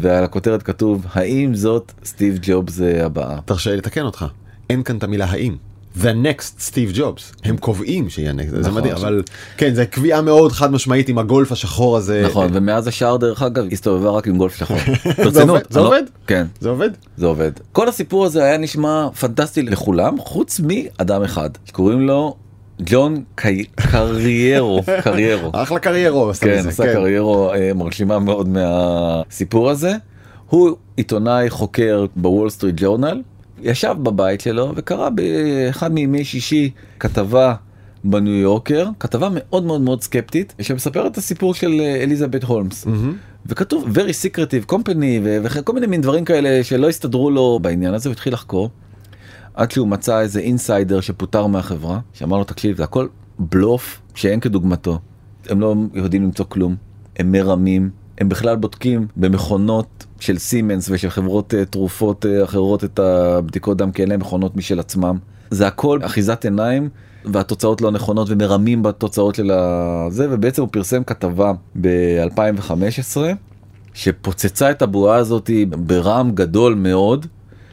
ועל 0.00 0.24
הכותרת 0.24 0.62
כתוב 0.62 1.06
האם 1.12 1.54
זאת 1.54 1.92
סטיב 2.04 2.38
ג'ובס 2.42 2.80
אה, 2.80 3.04
הבאה. 3.06 3.38
תרשה 3.44 3.70
לי 3.70 3.76
לתקן 3.76 4.02
אותך. 4.02 4.26
אין 4.70 4.82
כאן 4.82 4.96
את 4.96 5.02
המילה 5.02 5.24
האם. 5.24 5.56
The 6.00 6.04
next 6.24 6.60
סטיב 6.60 6.90
ג'ובס 6.94 7.32
הם 7.44 7.56
קובעים 7.56 8.10
שיהיה 8.10 8.32
next 8.32 8.50
זה 8.50 8.58
נכון. 8.60 8.74
מדהים 8.74 8.94
אבל 8.94 9.22
כן 9.56 9.74
זה 9.74 9.86
קביעה 9.86 10.22
מאוד 10.22 10.52
חד 10.52 10.72
משמעית 10.72 11.08
עם 11.08 11.18
הגולף 11.18 11.52
השחור 11.52 11.96
הזה 11.96 12.22
נכון 12.26 12.50
ומאז 12.52 12.86
השאר 12.86 13.16
דרך 13.16 13.42
אגב 13.42 13.64
הסתובבה 13.72 14.10
רק 14.10 14.26
עם 14.26 14.36
גולף 14.36 14.56
שחור. 14.56 14.76
זה 15.04 15.24
ברצינות, 15.24 15.48
עובד? 15.48 15.62
זה 15.70 15.80
לא- 15.80 15.86
עובד? 15.86 16.02
כן. 16.26 16.46
זה 16.60 16.68
עובד 16.68 16.90
זה 17.16 17.26
עובד. 17.26 17.52
כל 17.72 17.88
הסיפור 17.88 18.24
הזה 18.24 18.44
היה 18.44 18.58
נשמע 18.58 19.08
פנטסטי 19.20 19.62
לכולם 19.62 20.18
חוץ 20.18 20.60
מאדם 20.60 21.22
אחד 21.22 21.50
שקוראים 21.64 22.00
לו 22.00 22.36
ג'ון 22.84 23.22
קריירו 23.34 24.82
קריירו. 25.02 25.50
אחלה 25.62 25.78
קריירו 25.78 26.32
כן, 26.40 26.62
עשה 26.68 26.92
קריירה 26.92 27.52
אה, 27.52 27.74
מרשימה 27.74 28.18
מאוד 28.18 28.48
מהסיפור 28.48 29.70
הזה. 29.70 29.92
הוא 30.48 30.76
עיתונאי 30.96 31.50
חוקר 31.50 32.06
בוול 32.16 32.50
סטריט 32.50 32.74
ג'ורנל, 32.78 33.22
ישב 33.62 33.94
בבית 34.02 34.40
שלו 34.40 34.72
וקרא 34.76 35.08
באחד 35.08 35.92
מימי 35.92 36.24
שישי 36.24 36.70
כתבה 37.00 37.54
בניו 38.04 38.34
יורקר, 38.34 38.88
כתבה 39.00 39.28
מאוד 39.32 39.64
מאוד 39.64 39.80
מאוד 39.80 40.02
סקפטית, 40.02 40.54
שמספרת 40.60 41.12
את 41.12 41.18
הסיפור 41.18 41.54
של 41.54 41.80
אה, 41.80 42.02
אליזבת 42.02 42.44
הולמס. 42.44 42.86
וכתוב 43.46 43.98
very 43.98 44.12
secretive 44.26 44.72
company 44.72 45.20
וכל 45.24 45.72
מיני 45.72 45.86
מין 45.86 46.00
דברים 46.00 46.24
כאלה 46.24 46.64
שלא 46.64 46.88
הסתדרו 46.88 47.30
לו 47.30 47.58
בעניין 47.62 47.94
הזה, 47.94 48.08
הוא 48.08 48.12
התחיל 48.12 48.32
לחקור. 48.32 48.70
עד 49.54 49.70
שהוא 49.70 49.88
מצא 49.88 50.20
איזה 50.20 50.40
אינסיידר 50.40 51.00
שפוטר 51.00 51.46
מהחברה, 51.46 52.00
שאמר 52.12 52.38
לו 52.38 52.44
תקשיב 52.44 52.76
זה 52.76 52.84
הכל 52.84 53.06
בלוף 53.38 54.02
שאין 54.14 54.40
כדוגמתו. 54.40 54.98
הם 55.48 55.60
לא 55.60 55.74
יודעים 55.94 56.22
למצוא 56.22 56.44
כלום, 56.48 56.76
הם 57.18 57.32
מרמים, 57.32 57.90
הם 58.18 58.28
בכלל 58.28 58.56
בודקים 58.56 59.06
במכונות 59.16 60.06
של 60.20 60.38
סימנס 60.38 60.88
ושל 60.90 61.10
חברות 61.10 61.54
אה, 61.54 61.64
תרופות 61.64 62.26
אה, 62.26 62.44
אחרות 62.44 62.84
את 62.84 62.98
הבדיקות 62.98 63.76
דם 63.76 63.92
כי 63.92 64.02
אין 64.02 64.08
להם 64.08 64.20
מכונות 64.20 64.56
משל 64.56 64.80
עצמם. 64.80 65.18
זה 65.50 65.66
הכל 65.66 65.98
אחיזת 66.02 66.44
עיניים 66.44 66.88
והתוצאות 67.24 67.80
לא 67.80 67.90
נכונות 67.90 68.28
ומרמים 68.30 68.82
בתוצאות 68.82 69.34
של 69.34 69.50
הזה 69.50 70.26
ובעצם 70.30 70.62
הוא 70.62 70.68
פרסם 70.72 71.04
כתבה 71.04 71.52
ב-2015 71.80 73.16
שפוצצה 73.94 74.70
את 74.70 74.82
הבועה 74.82 75.16
הזאת 75.16 75.50
ברעם 75.86 76.30
גדול 76.30 76.74
מאוד. 76.74 77.26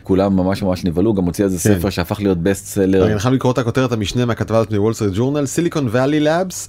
כולם 0.09 0.35
ממש 0.35 0.63
ממש 0.63 0.85
נבהלו 0.85 1.13
גם 1.13 1.25
הוציא 1.25 1.45
איזה 1.45 1.69
כן. 1.69 1.79
ספר 1.79 1.89
שהפך 1.89 2.19
להיות 2.19 2.37
best 2.37 2.65
seller. 2.65 3.05
אני 3.05 3.19
חייב 3.19 3.33
לקרוא 3.33 3.51
את 3.51 3.57
הכותרת 3.57 3.91
המשנה 3.91 4.25
מהכתבה 4.25 4.57
הזאת 4.57 4.71
מוול 4.73 4.93
סטריט 4.93 5.13
ג'ורנל 5.15 5.45
Silicon 5.45 5.87
Valley 5.91 6.19
labs 6.19 6.67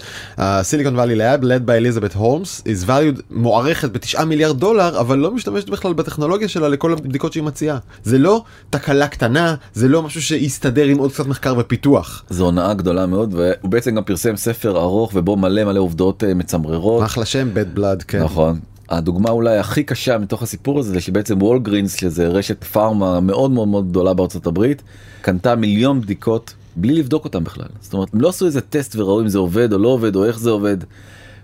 Silicon 0.62 0.96
Valley 0.96 1.14
lab 1.14 1.40
led 1.42 1.68
by 1.68 1.72
אליזבת 1.72 2.14
הולמס 2.14 2.62
is 2.66 2.86
valued 2.86 3.20
מוערכת 3.30 3.92
בתשעה 3.92 4.24
מיליארד 4.24 4.58
דולר 4.58 5.00
אבל 5.00 5.18
לא 5.18 5.34
משתמשת 5.34 5.68
בכלל 5.70 5.92
בטכנולוגיה 5.92 6.48
שלה 6.48 6.68
לכל 6.68 6.92
הבדיקות 6.92 7.32
שהיא 7.32 7.42
מציעה 7.42 7.78
זה 8.04 8.18
לא 8.18 8.44
תקלה 8.70 9.08
קטנה 9.08 9.54
זה 9.74 9.88
לא 9.88 10.02
משהו 10.02 10.22
שיסתדר 10.22 10.84
עם 10.84 10.98
עוד 10.98 11.12
קצת 11.12 11.26
מחקר 11.26 11.54
ופיתוח 11.58 12.24
זו 12.30 12.44
הונאה 12.44 12.74
גדולה 12.74 13.06
מאוד 13.06 13.34
והוא 13.34 13.70
בעצם 13.70 13.94
גם 13.94 14.02
פרסם 14.04 14.36
ספר 14.36 14.78
ארוך 14.78 15.12
ובו 15.14 15.36
מלא 15.36 15.64
מלא 15.64 15.80
עובדות 15.80 16.24
אה, 16.24 16.34
מצמררות. 16.34 17.04
אחלה 17.04 17.24
שם 17.24 17.48
bad 17.54 17.78
blood 17.78 18.04
כן 18.08 18.22
נכון. 18.22 18.58
הדוגמה 18.90 19.30
אולי 19.30 19.58
הכי 19.58 19.82
קשה 19.82 20.18
מתוך 20.18 20.42
הסיפור 20.42 20.78
הזה 20.78 20.92
זה 20.92 21.00
שבעצם 21.00 21.42
וולגרינס 21.42 21.96
שזה 21.96 22.28
רשת 22.28 22.64
פארמה 22.64 23.20
מאוד 23.20 23.50
מאוד 23.50 23.68
מאוד 23.68 23.90
גדולה 23.90 24.14
בארצות 24.14 24.46
הברית 24.46 24.82
קנתה 25.22 25.54
מיליון 25.54 26.00
בדיקות 26.00 26.54
בלי 26.76 26.94
לבדוק 26.94 27.24
אותם 27.24 27.44
בכלל 27.44 27.68
זאת 27.80 27.92
אומרת 27.92 28.08
הם 28.14 28.20
לא 28.20 28.28
עשו 28.28 28.46
איזה 28.46 28.60
טסט 28.60 28.96
וראו 28.96 29.20
אם 29.20 29.28
זה 29.28 29.38
עובד 29.38 29.72
או 29.72 29.78
לא 29.78 29.88
עובד 29.88 30.16
או 30.16 30.24
איך 30.24 30.38
זה 30.38 30.50
עובד. 30.50 30.76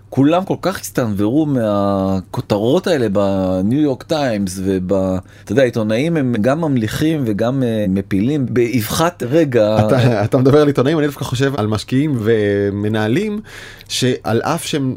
כולם 0.09 0.45
כל 0.45 0.55
כך 0.61 0.79
הסתנוורו 0.79 1.45
מהכותרות 1.45 2.87
האלה 2.87 3.09
בניו 3.09 3.81
יורק 3.81 4.03
טיימס 4.03 4.59
וב... 4.63 4.93
אתה 4.93 5.51
יודע 5.51 5.63
עיתונאים 5.63 6.17
הם 6.17 6.35
גם 6.41 6.61
ממליכים 6.61 7.23
וגם 7.25 7.63
אה, 7.63 7.85
מפילים 7.89 8.45
באבחת 8.49 9.23
רגע. 9.23 9.87
אתה, 9.87 10.23
אתה 10.25 10.37
מדבר 10.37 10.61
על 10.61 10.67
עיתונאים 10.67 10.99
אני 10.99 11.07
דווקא 11.07 11.23
חושב 11.23 11.53
על 11.57 11.67
משקיעים 11.67 12.17
ומנהלים 12.19 13.39
שעל 13.87 14.41
אף 14.41 14.65
שהם 14.65 14.95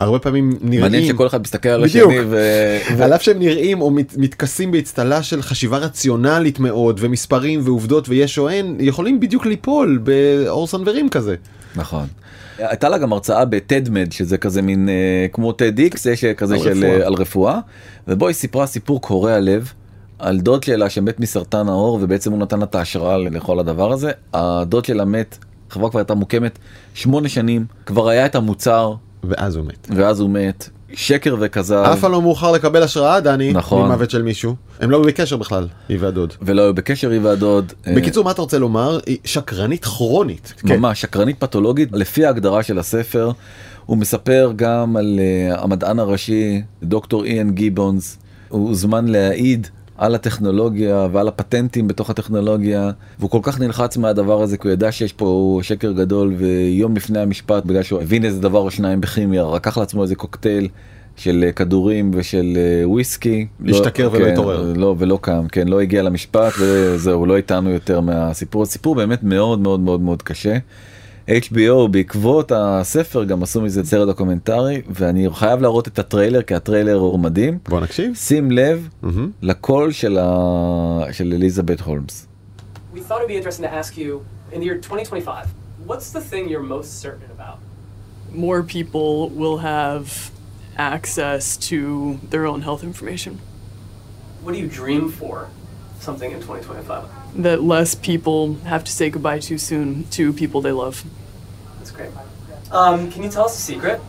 הרבה 0.00 0.18
פעמים 0.18 0.58
נראים 0.60 0.80
מעניין 0.80 1.06
שכל 1.06 1.26
אחד 1.26 1.40
מסתכל 1.40 1.68
על 1.68 1.84
בדיוק. 1.84 2.10
השני 2.12 2.24
ו... 2.28 3.02
על 3.02 3.14
אף 3.14 3.22
שהם 3.22 3.38
נראים 3.38 3.80
או 3.80 3.90
מת, 3.90 4.14
מתכסים 4.16 4.70
באצטלה 4.70 5.22
של 5.22 5.42
חשיבה 5.42 5.78
רציונלית 5.78 6.60
מאוד 6.60 6.98
ומספרים 7.02 7.60
ועובדות 7.64 8.08
ויש 8.08 8.38
או 8.38 8.48
אין 8.48 8.76
יכולים 8.80 9.20
בדיוק 9.20 9.46
ליפול 9.46 9.98
באור 10.02 10.66
סנוורים 10.66 11.08
כזה. 11.08 11.34
נכון. 11.76 12.06
הייתה 12.58 12.88
לה 12.88 12.98
גם 12.98 13.12
הרצאה 13.12 13.44
בטדמד 13.44 14.12
שזה 14.12 14.38
כזה 14.38 14.62
מין 14.62 14.88
אה, 14.88 15.26
כמו 15.32 15.52
טד 15.52 15.78
איקס 15.78 16.06
יש 16.06 16.24
כזה 16.24 16.54
על 16.54 16.60
של 16.60 16.70
רפואה. 16.70 17.00
אה, 17.00 17.06
על 17.06 17.14
רפואה 17.14 17.58
ובו 18.08 18.26
היא 18.26 18.34
סיפרה 18.34 18.66
סיפור 18.66 19.00
קורע 19.00 19.40
לב 19.40 19.72
על 20.18 20.40
דוד 20.40 20.62
שלה 20.62 20.90
שמת 20.90 21.20
מסרטן 21.20 21.68
העור 21.68 21.98
ובעצם 22.02 22.32
הוא 22.32 22.38
נתן 22.38 22.58
לה 22.58 22.64
את 22.64 22.74
ההשראה 22.74 23.18
לכל 23.18 23.58
הדבר 23.58 23.92
הזה 23.92 24.10
הדוד 24.34 24.84
שלה 24.84 25.04
מת 25.04 25.38
החברה 25.70 25.90
כבר 25.90 26.00
הייתה 26.00 26.14
מוקמת 26.14 26.58
שמונה 26.94 27.28
שנים 27.28 27.64
כבר 27.86 28.08
היה 28.08 28.26
את 28.26 28.34
המוצר 28.34 28.94
ואז 29.24 29.56
הוא 29.56 29.66
מת. 29.66 29.88
ואז 29.96 30.20
הוא 30.20 30.30
מת 30.30 30.68
שקר 30.92 31.36
וכזב 31.40 31.84
אף 31.92 32.00
פעם 32.00 32.12
לא 32.12 32.22
מאוחר 32.22 32.52
לקבל 32.52 32.82
השראה 32.82 33.20
דני 33.20 33.52
נכון. 33.52 33.88
ממוות 33.88 34.10
של 34.10 34.22
מישהו 34.22 34.54
הם 34.80 34.90
לא 34.90 35.02
בקשר 35.02 35.36
בכלל 35.36 35.68
היא 35.88 35.98
והדוד. 36.00 36.34
ולא 36.42 36.62
היו 36.62 36.74
בקשר 36.74 37.10
היא 37.10 37.20
והדוד. 37.22 37.72
אה, 37.86 37.94
בקיצור 37.96 38.24
מה 38.24 38.30
אתה 38.30 38.42
רוצה 38.42 38.58
לומר 38.58 38.98
היא 39.06 39.18
שקרנית 39.24 39.84
כרונית. 39.84 40.54
כן. 40.56 40.76
ממש 40.76 41.00
שקרנית 41.00 41.40
פתולוגית 41.40 41.88
לפי 41.92 42.24
ההגדרה 42.24 42.62
של 42.62 42.78
הספר 42.78 43.30
הוא 43.86 43.98
מספר 43.98 44.52
גם 44.56 44.96
על 44.96 45.20
uh, 45.20 45.60
המדען 45.60 45.98
הראשי 45.98 46.62
דוקטור 46.82 47.24
איאן 47.24 47.50
גיבונס 47.50 48.18
הוא 48.48 48.68
הוזמן 48.68 49.08
להעיד 49.08 49.66
על 50.00 50.14
הטכנולוגיה 50.14 51.08
ועל 51.12 51.28
הפטנטים 51.28 51.88
בתוך 51.88 52.10
הטכנולוגיה 52.10 52.90
והוא 53.18 53.30
כל 53.30 53.38
כך 53.42 53.60
נלחץ 53.60 53.96
מהדבר 53.96 54.42
הזה 54.42 54.56
כי 54.56 54.68
הוא 54.68 54.72
ידע 54.72 54.92
שיש 54.92 55.12
פה 55.12 55.60
שקר 55.62 55.92
גדול 55.92 56.34
ויום 56.38 56.96
לפני 56.96 57.18
המשפט 57.18 57.64
בגלל 57.64 57.82
שהוא 57.82 58.00
הבין 58.00 58.24
איזה 58.24 58.40
דבר 58.40 58.58
או 58.58 58.70
שניים 58.70 59.00
בכימיה 59.00 59.44
לקח 59.54 59.78
לעצמו 59.78 60.02
איזה 60.02 60.14
קוקטייל 60.14 60.68
של 61.16 61.44
אה, 61.46 61.52
כדורים 61.52 62.10
ושל 62.14 62.52
אה, 62.56 62.88
וויסקי. 62.88 63.46
לא- 63.60 63.76
השתכר 63.76 64.08
ולא 64.12 64.24
כן, 64.24 64.32
התעורר. 64.32 64.72
לא 64.76 64.94
ולא 64.98 65.18
קם 65.22 65.46
כן 65.52 65.68
לא 65.68 65.80
הגיע 65.80 66.02
למשפט 66.02 66.52
וזהו 66.60 67.26
לא 67.26 67.36
איתנו 67.36 67.70
יותר 67.70 68.00
מהסיפור 68.00 68.62
הסיפור 68.62 68.94
באמת 68.94 69.22
מאוד 69.22 69.60
מאוד 69.60 69.80
מאוד 69.80 70.00
מאוד 70.00 70.22
קשה. 70.22 70.56
HBO 71.30 71.88
בעקבות 71.90 72.52
הספר 72.54 73.24
גם 73.24 73.42
עשו 73.42 73.60
מזה 73.60 73.84
סרט 73.84 74.08
דוקומנטרי 74.08 74.82
ואני 74.88 75.28
חייב 75.32 75.60
להראות 75.62 75.88
את 75.88 75.98
הטריילר 75.98 76.42
כי 76.42 76.54
הטריילר 76.54 76.94
הוא 76.94 77.18
מדהים 77.18 77.58
בוא 77.68 77.80
נקשיב. 77.80 78.14
שים 78.14 78.50
לב 78.50 78.88
מהמם. 79.02 79.30
לקול 79.42 79.92
של, 79.92 80.18
ה... 80.18 81.12
של 81.12 81.32
אליזבת 81.32 81.80
הולמס. 81.80 82.26
We 82.94 82.98
thought 82.98 83.20
it'd 83.20 83.28
be 83.28 83.36
interesting 83.36 83.64
to 83.64 83.72
ask 83.72 83.96
you 83.96 84.24
in 84.52 84.60
the 84.60 84.64
year 84.64 84.74
2025, 84.74 85.46
what's 85.86 86.10
the 86.12 86.20
thing 86.20 86.48
you're 86.48 86.68
most 86.76 87.00
certain 87.00 87.30
about? 87.38 87.58
more 88.32 88.62
people 88.62 89.28
will 89.30 89.58
have 89.58 90.30
access 90.76 91.56
to 91.56 92.18
their 92.30 92.46
own 92.46 92.62
health 92.62 92.82
information. 92.82 93.40
What 94.42 94.52
do 94.54 94.58
you 94.58 94.68
dream 94.68 95.10
for 95.10 95.48
something 96.00 96.30
in 96.30 96.38
2025? 96.40 97.42
That 97.42 97.62
less 97.62 97.94
people 97.94 98.54
have 98.64 98.84
to 98.84 98.92
say 98.92 99.10
goodbye 99.10 99.40
too 99.40 99.58
soon 99.58 100.04
to 100.10 100.32
people 100.32 100.60
they 100.60 100.72
love. 100.72 101.04
Great. 102.00 102.12
Um, 102.72 103.10
can 103.12 103.22
you 103.24 103.30
tell 103.30 103.44
us 103.44 103.58
a 103.58 103.60
secret? 103.60 104.00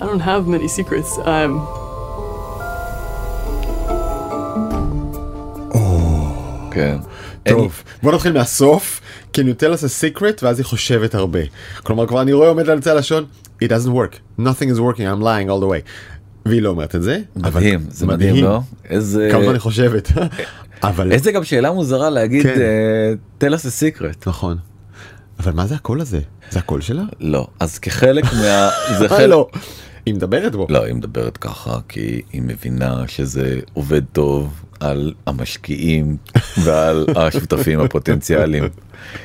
I 0.00 0.04
don't 0.04 0.20
have 0.20 0.46
many 0.46 0.68
secrets. 0.68 1.10
Um, 1.18 1.52
כן. 6.70 6.98
טוב 7.48 7.82
בוא 8.02 8.12
נתחיל 8.12 8.32
מהסוף 8.32 9.00
can 9.32 9.40
you 9.40 9.62
tell 9.62 9.72
us 9.72 9.84
a 9.84 10.02
secret 10.02 10.42
ואז 10.42 10.58
היא 10.58 10.64
חושבת 10.66 11.14
הרבה 11.14 11.40
כלומר 11.82 12.06
כבר 12.06 12.22
אני 12.22 12.32
רואה 12.32 12.48
עומד 12.48 12.68
על 12.70 12.80
צי 12.80 12.90
הלשון 12.90 13.24
it 13.62 13.66
doesn't 13.66 13.92
work 13.92 14.40
nothing 14.40 14.68
is 14.68 14.80
working 14.80 15.06
I'm 15.06 15.22
lying 15.22 15.48
all 15.50 15.60
the 15.60 15.68
way. 15.68 15.82
והיא 16.46 16.62
לא 16.62 16.68
אומרת 16.68 16.94
את 16.94 17.02
זה. 17.02 17.20
אבל 17.44 17.60
מדהים 17.60 17.86
זה 17.90 18.06
מדהים 18.06 18.44
לא? 18.44 18.60
איזה 18.90 19.28
כמה 19.32 19.42
זמן 19.42 19.52
היא 19.52 19.60
חושבת. 19.60 20.12
אבל 20.82 21.12
איזה 21.12 21.32
גם 21.32 21.44
שאלה 21.44 21.72
מוזרה 21.72 22.10
להגיד 22.10 22.42
כן. 22.42 22.60
אה, 23.40 23.48
us 23.48 23.60
a 23.60 23.98
secret. 23.98 24.24
נכון. 24.26 24.56
אבל 25.38 25.52
מה 25.52 25.66
זה 25.66 25.74
הקול 25.74 26.00
הזה? 26.00 26.20
זה 26.50 26.58
הקול 26.58 26.80
שלה? 26.80 27.02
לא 27.20 27.46
אז 27.60 27.78
כחלק 27.78 28.24
מה... 28.24 28.70
זה 28.98 29.04
אה, 29.04 29.08
חלק... 29.08 29.28
לא. 29.28 29.48
היא 30.06 30.14
מדברת 30.14 30.56
בו. 30.56 30.66
לא, 30.70 30.84
היא 30.84 30.94
מדברת 30.94 31.36
ככה 31.36 31.78
כי 31.88 32.22
היא 32.32 32.42
מבינה 32.42 33.04
שזה 33.08 33.60
עובד 33.72 34.02
טוב 34.12 34.64
על 34.80 35.14
המשקיעים 35.26 36.16
ועל 36.64 37.06
השותפים 37.16 37.80
הפוטנציאליים. 37.80 38.64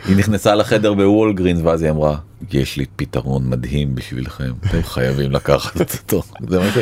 היא 0.07 0.17
נכנסה 0.17 0.55
לחדר 0.55 0.93
בוולגרינס 0.93 1.61
ואז 1.63 1.81
היא 1.81 1.91
אמרה 1.91 2.17
יש 2.51 2.77
לי 2.77 2.85
פתרון 2.95 3.49
מדהים 3.49 3.95
בשבילכם 3.95 4.51
אתם 4.67 4.83
חייבים 4.83 5.31
לקחת 5.31 5.81
אותו. 5.81 6.23
זה 6.49 6.59
מה 6.59 6.71
ש... 6.71 6.77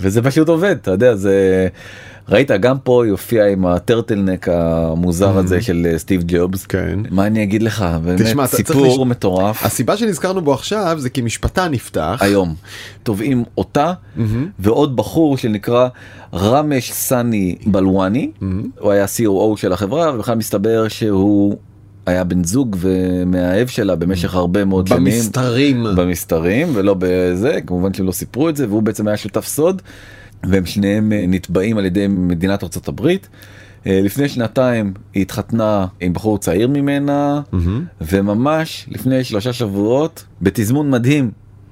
וזה 0.00 0.22
פשוט 0.22 0.48
עובד 0.48 0.76
אתה 0.82 0.90
יודע 0.90 1.14
זה 1.14 1.68
ראית 2.30 2.50
גם 2.50 2.78
פה 2.78 3.04
יופיע 3.06 3.46
עם 3.46 3.66
הטרטלנק 3.66 4.48
המוזר 4.48 5.38
הזה 5.38 5.62
של 5.62 5.86
אה, 5.90 5.98
סטיב 5.98 6.22
ג'ובס. 6.26 6.66
כן. 6.66 6.98
מה 7.10 7.26
אני 7.26 7.42
אגיד 7.42 7.62
לך? 7.62 7.84
באמת 8.04 8.46
סיפור 8.46 9.06
מטורף. 9.06 9.64
הסיבה 9.64 9.96
שנזכרנו 9.96 10.40
בו 10.40 10.54
עכשיו 10.54 10.96
זה 10.98 11.10
כי 11.10 11.22
משפטן 11.22 11.70
נפתח. 11.70 12.18
היום. 12.20 12.54
תובעים 13.02 13.44
אותה 13.58 13.92
ועוד 14.58 14.96
בחור 14.96 15.36
שנקרא 15.36 15.88
רמש 16.34 16.92
סני 16.92 17.56
בלואני 17.66 18.30
הוא 18.78 18.92
היה 18.92 19.04
COO 19.04 19.56
של 19.56 19.72
החברה 19.72 20.14
ובכלל 20.14 20.34
מסתבר 20.34 20.88
שהוא 20.88 21.56
היה 22.06 22.24
בן 22.24 22.44
זוג 22.44 22.76
ומאהב 22.80 23.68
שלה 23.68 23.96
במשך 23.96 24.34
הרבה 24.34 24.64
מאוד 24.64 24.86
שנים. 24.86 25.04
במסתרים. 25.04 25.86
במסתרים 25.96 26.68
ולא 26.74 26.96
בזה 26.98 27.58
כמובן 27.66 27.94
שהם 27.94 28.06
לא 28.06 28.12
סיפרו 28.12 28.48
את 28.48 28.56
זה 28.56 28.68
והוא 28.68 28.82
בעצם 28.82 29.08
היה 29.08 29.16
שותף 29.16 29.46
סוד 29.46 29.82
והם 30.44 30.66
שניהם 30.66 31.12
אה, 31.12 31.24
נתבעים 31.28 31.78
על 31.78 31.86
ידי 31.86 32.06
מדינת 32.06 32.62
ארצות 32.62 32.88
הברית. 32.88 33.28
אה, 33.86 34.00
לפני 34.02 34.28
שנתיים 34.28 34.94
היא 35.14 35.22
התחתנה 35.22 35.86
עם 36.00 36.12
בחור 36.12 36.38
צעיר 36.38 36.68
ממנה 36.68 37.40
וממש 38.00 38.86
לפני 38.90 39.24
שלושה 39.24 39.52
שבועות 39.52 40.24
בתזמון 40.42 40.90
מדהים 40.90 41.30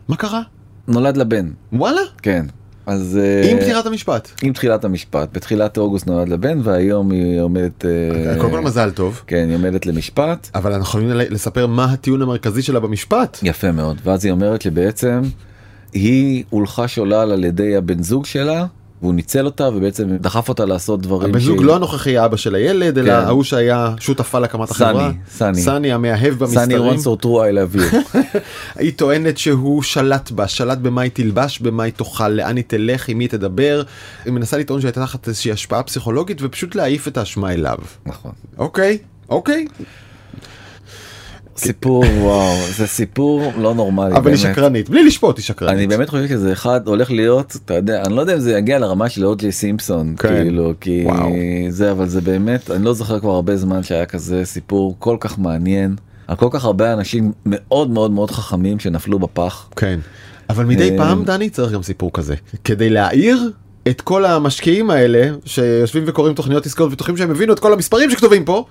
מה 0.08 0.16
קרה? 0.16 0.42
נולד 0.88 1.16
לה 1.16 1.24
בן 1.24 1.50
וואלה? 1.72 2.00
כן 2.22 2.46
אז 2.86 3.18
אה, 3.22 3.50
עם 3.50 3.60
תחילת 3.60 3.86
המשפט. 3.86 4.28
עם 4.42 4.52
תחילת 4.52 4.84
המשפט 4.84 5.28
בתחילת 5.32 5.78
אוגוסט 5.78 6.06
נולד 6.06 6.28
לה 6.28 6.36
בן 6.36 6.60
והיום 6.62 7.10
היא 7.10 7.40
עומדת 7.40 7.84
אה, 7.84 8.36
קודם 8.40 8.50
כל 8.50 8.60
מזל 8.60 8.90
טוב. 8.90 9.22
כן 9.26 9.46
היא 9.48 9.54
עומדת 9.54 9.86
למשפט 9.86 10.48
אבל 10.54 10.72
אנחנו 10.72 11.00
יכולים 11.00 11.10
לספר 11.30 11.66
מה 11.66 11.84
הטיעון 11.84 12.22
המרכזי 12.22 12.62
שלה 12.62 12.80
במשפט. 12.80 13.38
יפה 13.42 13.72
מאוד 13.72 14.00
ואז 14.04 14.24
היא 14.24 14.32
אומרת 14.32 14.62
שבעצם 14.62 15.20
היא 15.92 16.44
הולכה 16.50 16.88
שולל 16.88 17.14
על 17.32 17.44
ידי 17.44 17.76
הבן 17.76 18.02
זוג 18.02 18.26
שלה 18.26 18.66
והוא 19.02 19.14
ניצל 19.14 19.44
אותה 19.44 19.68
ובעצם 19.68 20.16
דחף 20.16 20.48
אותה 20.48 20.64
לעשות 20.64 21.02
דברים 21.02 21.30
הבן 21.30 21.38
זוג 21.38 21.56
שהיא- 21.56 21.66
לא 21.66 21.76
הנוכחי 21.76 22.18
האבא 22.18 22.36
של 22.36 22.54
הילד 22.54 22.98
אלא 22.98 23.06
כן. 23.20 23.26
ההוא 23.26 23.44
שהיה 23.44 23.94
שותפה 24.00 24.38
להקמת 24.38 24.68
סני, 24.72 24.86
החברה. 24.86 25.10
סני. 25.30 25.54
סני 25.62 25.92
המאהב 25.92 26.32
Sunny 26.34 26.36
במסתרים. 26.36 26.82
once 26.98 27.02
or 27.04 27.22
true 27.22 27.26
I 27.26 27.76
love 27.76 27.78
you. 27.78 28.16
היא 28.80 28.92
טוענת 28.96 29.38
שהוא 29.38 29.82
שלט 29.82 30.30
בה, 30.30 30.48
שלט 30.48 30.78
במה 30.78 31.00
היא 31.02 31.10
תלבש, 31.14 31.58
במה 31.58 31.82
היא 31.82 31.92
תאכל, 31.92 32.28
לאן 32.28 32.56
היא 32.56 32.64
תלך, 32.66 33.08
עם 33.08 33.18
מי 33.18 33.24
היא 33.24 33.30
תדבר. 33.30 33.82
היא 34.24 34.32
מנסה 34.32 34.58
לטעון 34.58 34.80
שהייתה 34.80 35.00
תחת 35.00 35.28
איזושהי 35.28 35.52
השפעה 35.52 35.82
פסיכולוגית 35.82 36.38
ופשוט 36.42 36.74
להעיף 36.74 37.08
את 37.08 37.16
האשמה 37.16 37.52
אליו. 37.52 37.78
נכון. 38.06 38.32
אוקיי, 38.58 38.98
אוקיי. 39.28 39.66
סיפור 41.58 42.04
וואו 42.18 42.56
זה 42.76 42.86
סיפור 42.86 43.52
לא 43.56 43.74
נורמלי. 43.74 44.16
אבל 44.16 44.30
היא. 44.30 44.36
שקרנית, 44.36 44.88
בלי 44.90 45.04
לשפוט 45.04 45.36
היא 45.36 45.44
שקרנית. 45.44 45.76
אני 45.76 45.86
באמת 45.86 46.08
חושב 46.08 46.28
שזה 46.28 46.52
אחד 46.52 46.88
הולך 46.88 47.10
להיות 47.10 47.56
אתה 47.64 47.74
יודע 47.74 48.02
אני 48.02 48.16
לא 48.16 48.20
יודע 48.20 48.34
אם 48.34 48.40
זה 48.40 48.58
יגיע 48.58 48.78
לרמה 48.78 49.08
של 49.08 49.24
אוג'יי 49.24 49.52
סימפסון 49.52 50.14
כן. 50.18 50.28
כאילו 50.28 50.72
כי. 50.80 51.06
זה 51.68 51.90
אבל 51.90 52.08
זה 52.08 52.20
באמת 52.20 52.70
אני 52.70 52.84
לא 52.84 52.92
זוכר 52.92 53.20
כבר 53.20 53.30
הרבה 53.30 53.56
זמן 53.56 53.82
שהיה 53.82 54.06
כזה 54.06 54.44
סיפור 54.44 54.96
כל 54.98 55.16
כך 55.20 55.38
מעניין 55.38 55.96
על 56.26 56.36
כל 56.36 56.48
כך 56.50 56.64
הרבה 56.64 56.92
אנשים 56.92 57.32
מאוד 57.46 57.90
מאוד 57.90 58.10
מאוד 58.10 58.30
חכמים 58.30 58.78
שנפלו 58.80 59.18
בפח. 59.18 59.68
כן. 59.76 60.00
אבל 60.50 60.64
מדי 60.64 60.90
אה, 60.90 60.96
פעם 60.96 61.24
דני 61.24 61.50
צריך 61.50 61.72
גם 61.72 61.82
סיפור 61.82 62.10
כזה. 62.12 62.34
כדי 62.64 62.90
להעיר 62.90 63.52
את 63.88 64.00
כל 64.00 64.24
המשקיעים 64.24 64.90
האלה 64.90 65.30
שיושבים 65.44 66.04
וקוראים 66.06 66.34
תוכניות 66.34 66.66
עסקאות 66.66 66.88
ובטוחים 66.88 67.16
שהם 67.16 67.30
הבינו 67.30 67.52
את 67.52 67.58
כל 67.58 67.72
המספרים 67.72 68.10
שכתובים 68.10 68.44
פה. 68.44 68.64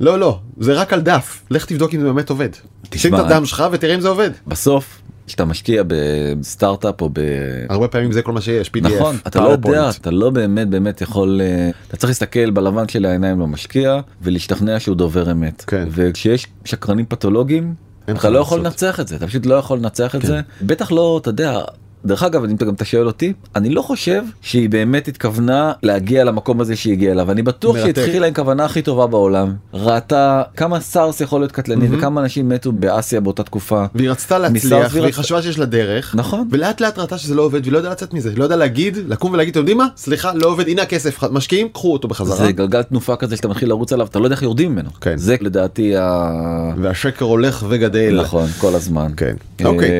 לא 0.00 0.18
לא 0.18 0.38
זה 0.60 0.72
רק 0.72 0.92
על 0.92 1.00
דף 1.00 1.42
לך 1.50 1.64
תבדוק 1.64 1.94
אם 1.94 2.00
זה 2.00 2.06
באמת 2.06 2.30
עובד. 2.30 2.48
תשים 2.88 3.14
את 3.14 3.20
הדם 3.20 3.46
שלך 3.46 3.64
ותראה 3.72 3.94
אם 3.94 4.00
זה 4.00 4.08
עובד. 4.08 4.30
בסוף 4.46 5.00
כשאתה 5.26 5.44
משקיע 5.44 5.82
בסטארט-אפ 5.86 7.00
או 7.00 7.10
ב... 7.12 7.20
הרבה 7.68 7.88
פעמים 7.88 8.12
זה 8.12 8.22
כל 8.22 8.32
מה 8.32 8.40
שיש 8.40 8.70
PDF. 8.76 8.80
נכון 8.80 9.16
אתה 9.26 9.40
לא 9.40 9.48
יודע. 9.48 9.90
אתה 9.90 10.10
לא 10.10 10.30
באמת 10.30 10.68
באמת 10.68 11.00
יכול 11.00 11.40
אה, 11.40 11.70
אתה 11.88 11.96
צריך 11.96 12.10
להסתכל 12.10 12.50
בלבן 12.50 12.88
של 12.88 13.04
העיניים 13.04 13.40
למשקיע 13.40 14.00
ולהשתכנע 14.22 14.80
שהוא 14.80 14.96
דובר 14.96 15.32
אמת 15.32 15.64
כן. 15.66 15.88
וכשיש 15.90 16.46
שקרנים 16.64 17.06
פתולוגיים 17.06 17.74
אתה 18.10 18.30
לא 18.30 18.38
יכול. 18.38 18.60
לנצח 18.60 19.00
את 19.00 19.08
זה 19.08 19.16
אתה 19.16 19.26
פשוט 19.26 19.46
לא 19.46 19.54
יכול 19.54 19.78
לנצח 19.78 20.14
את 20.14 20.22
כן. 20.22 20.26
זה 20.26 20.40
בטח 20.62 20.92
לא 20.92 21.18
אתה 21.22 21.30
יודע. 21.30 21.60
דרך 22.06 22.22
אגב 22.22 22.44
אם 22.44 22.56
אתה 22.56 22.64
גם 22.64 22.72
שואל 22.84 23.06
אותי 23.06 23.32
אני 23.56 23.70
לא 23.70 23.82
חושב 23.82 24.22
שהיא 24.42 24.70
באמת 24.70 25.08
התכוונה 25.08 25.72
להגיע 25.82 26.24
למקום 26.24 26.60
הזה 26.60 26.76
שהיא 26.76 26.92
הגיעה 26.92 27.12
אליו. 27.12 27.30
אני 27.30 27.42
בטוח 27.42 27.76
שהיא. 27.76 27.90
התחילה 27.90 28.26
עם 28.26 28.34
כוונה 28.34 28.64
הכי 28.64 28.82
טובה 28.82 29.06
בעולם. 29.06 29.54
ראתה 29.74 30.42
כמה 30.56 30.80
סארס 30.80 31.20
יכול 31.20 31.40
להיות 31.40 31.52
קטלני 31.52 31.86
וכמה 31.90 32.20
אנשים 32.20 32.48
מתו 32.48 32.72
באסיה 32.72 33.20
באותה 33.20 33.42
תקופה. 33.42 33.84
והיא 33.94 34.10
רצתה 34.10 34.38
להצליח 34.38 34.92
והיא 34.94 35.04
רצתה- 35.04 35.16
חשבה 35.22 35.42
שיש 35.42 35.58
לה 35.58 35.64
דרך 35.64 36.14
נכון. 36.14 36.48
ולאט 36.50 36.80
לאט 36.80 36.98
ראתה 36.98 37.18
שזה 37.18 37.34
לא 37.34 37.42
עובד 37.42 37.60
והיא 37.62 37.72
לא 37.72 37.78
יודעה 37.78 37.92
לצאת 37.92 38.14
מזה. 38.14 38.32
לא 38.36 38.44
יודע 38.44 38.56
להגיד 38.56 38.98
לקום 39.08 39.32
ולהגיד 39.32 39.50
אתם 39.52 39.60
יודעים 39.60 39.78
מה? 39.78 39.86
סליחה 39.96 40.32
לא 40.34 40.46
עובד 40.48 40.68
הנה 40.68 40.82
הכסף 40.82 41.24
משקיעים 41.30 41.68
קחו 41.68 41.92
אותו 41.92 42.08
בחזרה. 42.08 42.36
זה 42.36 42.52
גלגל 42.52 42.82
תנופה 42.82 43.16
כזה 43.16 43.36
שאתה 43.36 43.48
מתחיל 43.48 43.68
לרוץ 43.68 43.92
עליו 43.92 44.06
אתה 44.06 44.18
לא 44.18 44.24
יודע 44.24 44.34
איך 44.34 44.42
יורדים 44.42 44.72
ממנו. 44.72 44.90
כן. 45.00 45.16
זה 45.16 45.36
לדעתי 45.40 45.96
ה... 45.96 46.30
והשקר 46.80 47.24
הולך 47.24 47.66
וגדל. 47.68 48.20
נכון 48.20 48.46
כל 48.58 48.74
הזמן. 48.74 49.12
כן. 49.16 49.34
אה, 49.60 49.66
אוקיי 49.66 49.90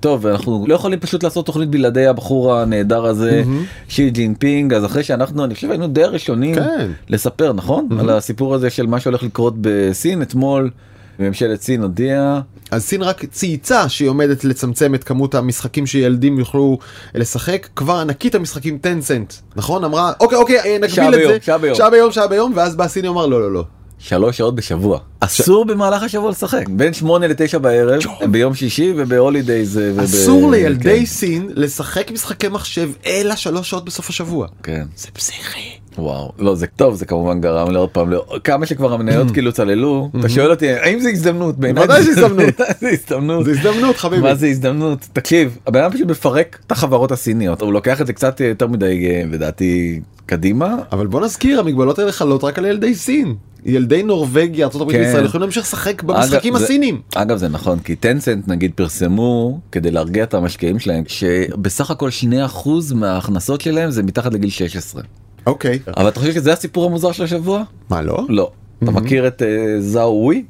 טוב 0.00 0.26
אנחנו 0.26 0.64
לא 0.68 0.74
יכולים 0.74 0.98
פשוט 1.00 1.24
לעשות 1.30 1.46
תוכנית 1.46 1.68
בלעדי 1.68 2.06
הבחור 2.06 2.54
הנהדר 2.54 3.06
הזה 3.06 3.42
שי 3.88 4.10
ג'ינפינג. 4.10 4.74
אז 4.74 4.84
אחרי 4.84 5.02
שאנחנו 5.02 5.44
אני 5.44 5.54
חושב 5.54 5.70
היינו 5.70 5.86
די 5.86 6.04
ראשונים 6.04 6.54
כן. 6.54 6.90
לספר 7.08 7.52
נכון? 7.52 7.88
על 8.00 8.10
הסיפור 8.10 8.54
הזה 8.54 8.70
של 8.70 8.86
מה 8.86 9.00
שהולך 9.00 9.22
לקרות 9.22 9.54
בסין. 9.60 10.22
אתמול 10.22 10.70
ממשלת 11.18 11.62
סין 11.62 11.82
הודיעה. 11.82 12.40
אז 12.70 12.82
סין 12.84 13.02
רק 13.02 13.24
צייצה 13.24 13.88
שהיא 13.88 14.08
עומדת 14.08 14.44
לצמצם 14.44 14.94
את 14.94 15.04
כמות 15.04 15.34
המשחקים 15.34 15.86
שילדים 15.86 16.38
יוכלו 16.38 16.78
לשחק. 17.14 17.68
כבר 17.76 17.96
ענקית 17.96 18.34
המשחקים 18.34 18.78
טנסנט 18.78 19.34
נכון? 19.56 19.84
אמרה 19.84 20.12
אוקיי 20.20 20.38
אוקיי 20.38 20.58
שעה 20.58 20.78
נגביל 20.78 21.14
את 21.14 21.18
ביום, 21.18 21.32
זה. 21.32 21.38
שעה 21.42 21.58
ביום. 21.58 21.74
שעה 21.74 21.90
ביום 21.90 22.12
שעה 22.12 22.26
ביום 22.26 22.52
ואז 22.56 22.76
בא 22.76 22.88
סיני 22.88 23.08
אמר 23.08 23.26
לא 23.26 23.40
לא 23.40 23.52
לא 23.52 23.64
שלוש 24.02 24.36
שעות 24.38 24.54
בשבוע. 24.54 24.98
אסור 25.20 25.64
במהלך 25.64 26.02
השבוע 26.02 26.30
לשחק. 26.30 26.68
בין 26.68 26.92
שמונה 26.92 27.26
לתשע 27.26 27.58
בערב 27.58 28.02
ביום 28.30 28.54
שישי 28.54 28.92
ובהולידייז 28.96 29.80
אסור 30.04 30.50
לילדי 30.50 31.06
סין 31.06 31.48
לשחק 31.54 32.10
משחקי 32.10 32.48
מחשב 32.48 32.90
אלא 33.06 33.36
שלוש 33.36 33.70
שעות 33.70 33.84
בסוף 33.84 34.08
השבוע. 34.08 34.46
כן. 34.62 34.84
זה 34.96 35.08
פסיכי. 35.12 35.58
וואו. 35.98 36.32
לא 36.38 36.54
זה 36.54 36.66
טוב 36.66 36.94
זה 36.94 37.06
כמובן 37.06 37.40
גרם 37.40 37.70
לעוד 37.70 37.88
פעם 37.88 38.10
לא- 38.10 38.26
כמה 38.44 38.66
שכבר 38.66 38.92
המניות 38.92 39.30
כאילו 39.30 39.52
צללו 39.52 40.10
אתה 40.20 40.28
שואל 40.28 40.50
אותי 40.50 40.70
האם 40.72 41.00
זה 41.00 41.08
הזדמנות? 41.10 41.58
בעיניי 41.58 41.86
זה 41.86 42.10
הזדמנות. 42.10 42.54
זה 42.80 42.88
הזדמנות. 42.88 43.44
זה 43.44 43.50
הזדמנות 43.50 43.96
חביבי. 43.96 44.22
מה 44.22 44.34
זה 44.34 44.46
הזדמנות? 44.46 45.08
תקשיב 45.12 45.58
הבן 45.66 45.80
אדם 45.82 45.92
פשוט 45.92 46.08
מפרק 46.08 46.58
את 46.66 46.72
החברות 46.72 47.12
הסיניות 47.12 47.60
הוא 47.62 47.72
לוקח 47.72 48.00
את 48.00 48.06
זה 48.06 48.12
קצת 48.12 48.40
יותר 48.40 48.66
מדי 48.66 49.08
אה, 49.10 49.22
לדעתי 49.32 50.00
קדימה. 50.26 50.76
אבל 50.92 51.06
בוא 51.06 51.20
נזכיר 51.20 51.60
המגבלות 51.60 51.98
האלה 51.98 52.12
חלות 52.12 52.44
רק 52.44 52.58
על 52.58 52.66
ילדי 52.66 52.94
סין 52.94 53.34
ילדי 53.64 54.02
נורווגיה 54.02 54.66
ארצות 54.66 54.90
כן. 54.90 54.98
וישראל 54.98 55.24
יכולים 55.24 55.42
להמשיך 55.42 55.62
לשחק 55.64 56.02
במשחקים 56.02 56.52
אגב, 56.52 56.58
זה- 56.58 56.64
הסינים 56.64 57.00
אגב 57.14 57.36
זה 57.36 57.48
נכון 57.48 57.78
כי 57.78 57.96
טנסנט 57.96 58.48
נגיד 58.48 58.72
פרסמו 58.74 59.60
כדי 59.72 59.90
להרגיע 59.90 60.24
את 60.24 60.34
המשקיעים 60.34 60.78
שלהם 60.78 61.04
שבסך 61.06 61.90
הכל 61.90 62.08
2% 62.54 62.68
מההכנסות 62.94 63.60
שלהם 63.60 63.90
זה 63.90 64.02
מתחת 64.02 64.32
לגיל 64.34 64.50
16 64.50 65.02
אוקיי 65.46 65.78
אבל 65.96 66.08
אתה 66.08 66.20
חושב 66.20 66.32
שזה 66.32 66.52
הסיפור 66.52 66.84
המוזר 66.86 67.12
של 67.12 67.24
השבוע? 67.24 67.62
מה 67.90 68.02
לא 68.02 68.24
לא. 68.28 68.50
אתה 68.82 68.90
מכיר 68.90 69.26
את 69.26 69.42
אה, 69.42 69.48
זאו 69.80 70.12
ווי? 70.22 70.44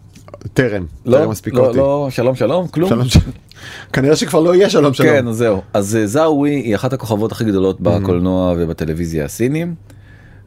טרם 0.55 0.87
לא, 1.07 1.18
טרם 1.18 1.31
מספיק 1.31 1.55
לא, 1.55 1.66
אותי 1.66 1.79
לא, 1.79 2.09
שלום 2.11 2.35
שלום, 2.35 2.68
כלום. 2.68 2.90
שלום. 2.90 3.25
כנראה 3.92 4.16
שכבר 4.16 4.40
לא 4.40 4.55
יהיה 4.55 4.70
שלום 4.70 4.94
שלום 4.94 5.09
כן, 5.09 5.33
זהו. 5.33 5.61
אז 5.75 5.96
אה, 5.96 6.07
זאווי 6.07 6.51
היא 6.51 6.75
אחת 6.75 6.92
הכוכבות 6.92 7.33
הכי 7.33 7.44
גדולות 7.44 7.81
בקולנוע 7.81 8.55
ובטלוויזיה 8.59 9.25
הסינים, 9.25 9.75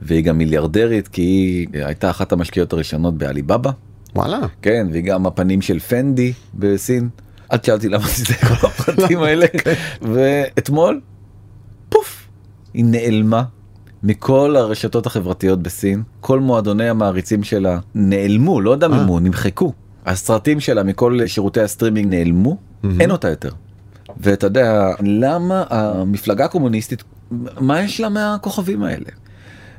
והיא 0.05 0.23
גם 0.23 0.37
מיליארדרית 0.37 1.07
כי 1.07 1.21
היא 1.21 1.67
אה, 1.75 1.85
הייתה 1.85 2.09
אחת 2.09 2.31
המשקיעות 2.31 2.73
הראשונות 2.73 3.17
בעליבאבא, 3.17 3.71
וואלה 4.15 4.39
כן, 4.61 4.87
והיא 4.91 5.03
גם 5.03 5.25
הפנים 5.25 5.61
של 5.61 5.79
פנדי 5.79 6.33
בסין. 6.53 7.09
אל 7.51 7.57
תשאל 7.57 7.73
אותי 7.73 7.89
למה 7.89 8.05
זה 8.07 8.33
כל 8.47 8.67
הפרטים 8.67 9.23
האלה. 9.23 9.45
ואתמול, 10.01 11.01
פוף, 11.89 12.27
היא 12.73 12.85
נעלמה. 12.85 13.43
מכל 14.03 14.55
הרשתות 14.55 15.05
החברתיות 15.05 15.63
בסין, 15.63 16.03
כל 16.19 16.39
מועדוני 16.39 16.89
המעריצים 16.89 17.43
שלה 17.43 17.79
נעלמו, 17.95 18.61
לא 18.61 18.75
דממו, 18.75 19.19
נמחקו. 19.19 19.73
הסרטים 20.05 20.59
שלה 20.59 20.83
מכל 20.83 21.19
שירותי 21.25 21.61
הסטרימינג 21.61 22.15
נעלמו, 22.15 22.57
אין 22.99 23.11
אותה 23.11 23.29
יותר. 23.29 23.49
ואתה 24.17 24.47
יודע, 24.47 24.91
למה 24.99 25.63
המפלגה 25.69 26.45
הקומוניסטית, 26.45 27.03
מה 27.59 27.81
יש 27.81 28.01
לה 28.01 28.09
מהכוכבים 28.09 28.83
האלה? 28.83 29.09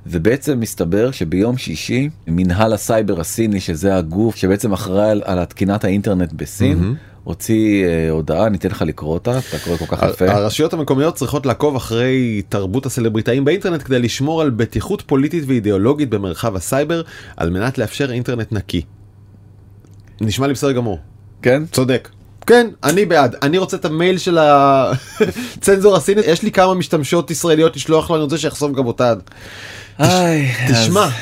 ובעצם 0.07 0.61
מסתבר 0.61 1.11
שביום 1.11 1.59
שישי 1.59 2.09
מנהל 2.27 2.73
הסייבר 2.73 3.21
הסיני 3.21 3.61
שזה 3.61 3.97
הגוף 3.97 4.37
שבעצם 4.37 4.73
אחראי 4.73 5.11
על, 5.11 5.23
על 5.25 5.39
התקינת 5.39 5.85
האינטרנט 5.85 6.33
בסין 6.33 6.95
הוציא 7.25 7.85
אה, 7.85 8.11
הודעה 8.11 8.49
ניתן 8.49 8.69
לך 8.69 8.83
לקרוא 8.83 9.15
אותה 9.15 9.39
אתה 9.39 9.59
קורא 9.65 9.77
כל 9.77 9.87
כך 9.87 10.03
יפה 10.11 10.31
הרשויות 10.31 10.73
המקומיות 10.73 11.15
צריכות 11.15 11.47
לעקוב 11.47 11.77
אחרי 11.77 12.43
תרבות 12.49 12.87
הסלבריטאים 12.87 13.45
באינטרנט 13.45 13.83
כדי 13.83 13.99
לשמור 13.99 14.43
על 14.43 14.51
בטיחות 14.51 15.03
פוליטית 15.07 15.45
ואידיאולוגית 15.47 16.11
במרחב 16.11 16.57
הסייבר 16.57 17.03
על 17.37 17.51
מנת 17.51 17.79
לאפשר 17.79 18.13
אינטרנט 18.13 18.53
נקי. 18.53 18.83
נשמע 20.21 20.47
לי 20.47 20.53
בסדר 20.53 20.73
גמור 20.73 20.99
כן 21.43 21.63
צודק 21.73 22.09
כן, 22.47 22.67
אני 22.85 23.05
בעד. 23.05 23.37
אני 23.43 23.59
רוצה 23.59 23.77
את 23.77 23.85
המייל 23.85 24.19
של 24.19 24.39
הצנזור 24.39 25.97
הסיני. 25.97 26.21
יש 26.27 26.43
לי 26.43 26.53
כמה 26.53 26.75
משתמשות 26.75 27.31
ישראליות 27.31 27.77
לשלוח 27.77 28.11
לנו 28.11 28.25
את 28.25 28.31
זה 28.31 28.39
שיחסום 28.39 28.73
גם 28.73 28.87
אותן. 28.87 29.15
איי, 29.99 30.53
תשמע, 30.69 31.05
אז- 31.05 31.13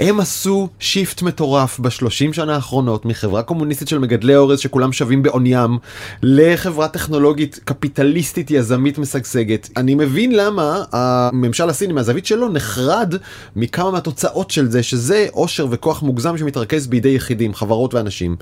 הם 0.00 0.20
עשו 0.20 0.68
shift 0.78 1.22
מטורף 1.22 1.78
בשלושים 1.80 2.32
שנה 2.32 2.54
האחרונות 2.54 3.04
מחברה 3.04 3.42
קומוניסטית 3.42 3.88
של 3.88 3.98
מגדלי 3.98 4.36
אורז 4.36 4.58
שכולם 4.58 4.92
שווים 4.92 5.22
בעוניים 5.22 5.78
לחברה 6.22 6.88
טכנולוגית 6.88 7.60
קפיטליסטית 7.64 8.50
יזמית 8.50 8.98
משגשגת. 8.98 9.68
אני 9.76 9.94
מבין 9.94 10.32
למה 10.32 10.84
הממשל 10.92 11.68
הסיני 11.70 11.92
מהזווית 11.92 12.26
שלו 12.26 12.48
נחרד 12.48 13.14
מכמה 13.56 13.90
מהתוצאות 13.90 14.50
של 14.50 14.70
זה 14.70 14.82
שזה 14.82 15.26
עושר 15.32 15.66
וכוח 15.70 16.02
מוגזם 16.02 16.38
שמתרכז 16.38 16.86
בידי 16.86 17.08
יחידים, 17.08 17.54
חברות 17.54 17.94
ואנשים. 17.94 18.36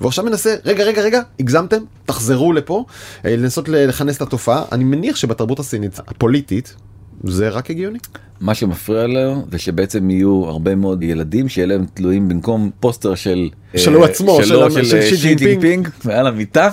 והוא 0.00 0.08
עכשיו 0.08 0.24
מנסה, 0.24 0.54
רגע 0.64 0.84
רגע 0.84 1.02
רגע, 1.02 1.20
הגזמתם, 1.40 1.82
תחזרו 2.06 2.52
לפה, 2.52 2.84
אה, 3.24 3.36
לנסות 3.36 3.68
לכנס 3.68 4.16
את 4.16 4.22
התופעה. 4.22 4.62
אני 4.72 4.84
מניח 4.84 5.16
שבתרבות 5.16 5.58
הסינית 5.58 5.98
הפוליטית 5.98 6.74
זה 7.24 7.48
רק 7.48 7.70
הגיוני. 7.70 7.98
מה 8.40 8.54
שמפריע 8.54 9.06
לו 9.06 9.44
זה 9.52 9.58
שבעצם 9.58 10.10
יהיו 10.10 10.44
הרבה 10.44 10.74
מאוד 10.74 11.02
ילדים 11.02 11.48
שיהיה 11.48 11.66
להם 11.66 11.84
תלויים 11.94 12.28
במקום 12.28 12.70
פוסטר 12.80 13.14
של 13.14 13.48
שלו 13.76 14.00
אה, 14.02 14.08
עצמו, 14.08 14.42
שלו, 14.42 14.70
של- 14.70 14.84
של, 14.84 14.90
של 14.90 14.96
אה, 14.96 15.02
שי 15.02 15.16
ג'ינפינג. 15.16 15.38
ג'ינפינג 15.50 15.88
מעל 16.04 16.26
המיטה 16.26 16.70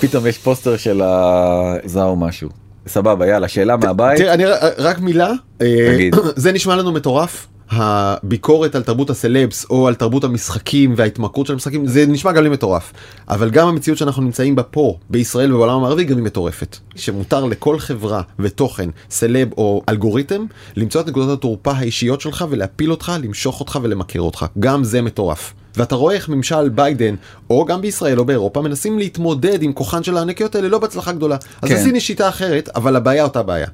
פתאום 0.00 0.26
יש 0.26 0.38
פוסטר 0.38 0.76
של 0.76 1.00
הזאו 1.04 2.16
משהו 2.16 2.48
סבבה 2.86 3.26
יאללה 3.26 3.48
שאלה 3.48 3.76
מהבית 3.76 4.18
תראה, 4.18 4.34
אני 4.34 4.44
רק 4.78 4.98
מילה, 5.00 5.32
אה. 5.60 6.08
זה 6.36 6.52
נשמע 6.52 6.76
לנו 6.76 6.92
מטורף. 6.92 7.46
הביקורת 7.70 8.74
על 8.74 8.82
תרבות 8.82 9.10
הסלבס 9.10 9.66
או 9.70 9.88
על 9.88 9.94
תרבות 9.94 10.24
המשחקים 10.24 10.94
וההתמכרות 10.96 11.46
של 11.46 11.52
המשחקים 11.52 11.86
זה 11.86 12.06
נשמע 12.06 12.32
גם 12.32 12.42
לי 12.42 12.48
מטורף 12.48 12.92
אבל 13.28 13.50
גם 13.50 13.68
המציאות 13.68 13.98
שאנחנו 13.98 14.22
נמצאים 14.22 14.56
בה 14.56 14.62
פה 14.62 14.98
בישראל 15.10 15.52
ובעולם 15.52 15.76
המערבי 15.76 16.04
גם 16.04 16.16
היא 16.16 16.24
מטורפת 16.24 16.76
שמותר 16.96 17.44
לכל 17.44 17.78
חברה 17.78 18.22
ותוכן 18.38 18.90
סלב 19.10 19.48
או 19.58 19.82
אלגוריתם 19.88 20.44
למצוא 20.76 21.00
את 21.00 21.06
נקודות 21.06 21.38
התורפה 21.38 21.72
האישיות 21.72 22.20
שלך 22.20 22.44
ולהפיל 22.50 22.90
אותך 22.90 23.12
למשוך 23.22 23.60
אותך 23.60 23.78
ולמכר 23.82 24.20
אותך 24.20 24.46
גם 24.58 24.84
זה 24.84 25.02
מטורף. 25.02 25.54
ואתה 25.76 25.94
רואה 25.94 26.14
איך 26.14 26.28
ממשל 26.28 26.68
ביידן 26.68 27.14
או 27.50 27.64
גם 27.64 27.80
בישראל 27.80 28.18
או 28.18 28.24
באירופה 28.24 28.62
מנסים 28.62 28.98
להתמודד 28.98 29.62
עם 29.62 29.72
כוחן 29.72 30.02
של 30.02 30.16
הענקיות 30.16 30.54
האלה 30.54 30.68
לא 30.68 30.78
בהצלחה 30.78 31.12
גדולה 31.12 31.36
אז 31.62 31.68
כן. 31.68 31.74
לסין 31.74 31.96
יש 31.96 32.06
שיטה 32.06 32.28
אחרת 32.28 32.68
אבל 32.76 32.96
הבעיה 32.96 33.24
אותה 33.24 33.42
בעיה. 33.42 33.66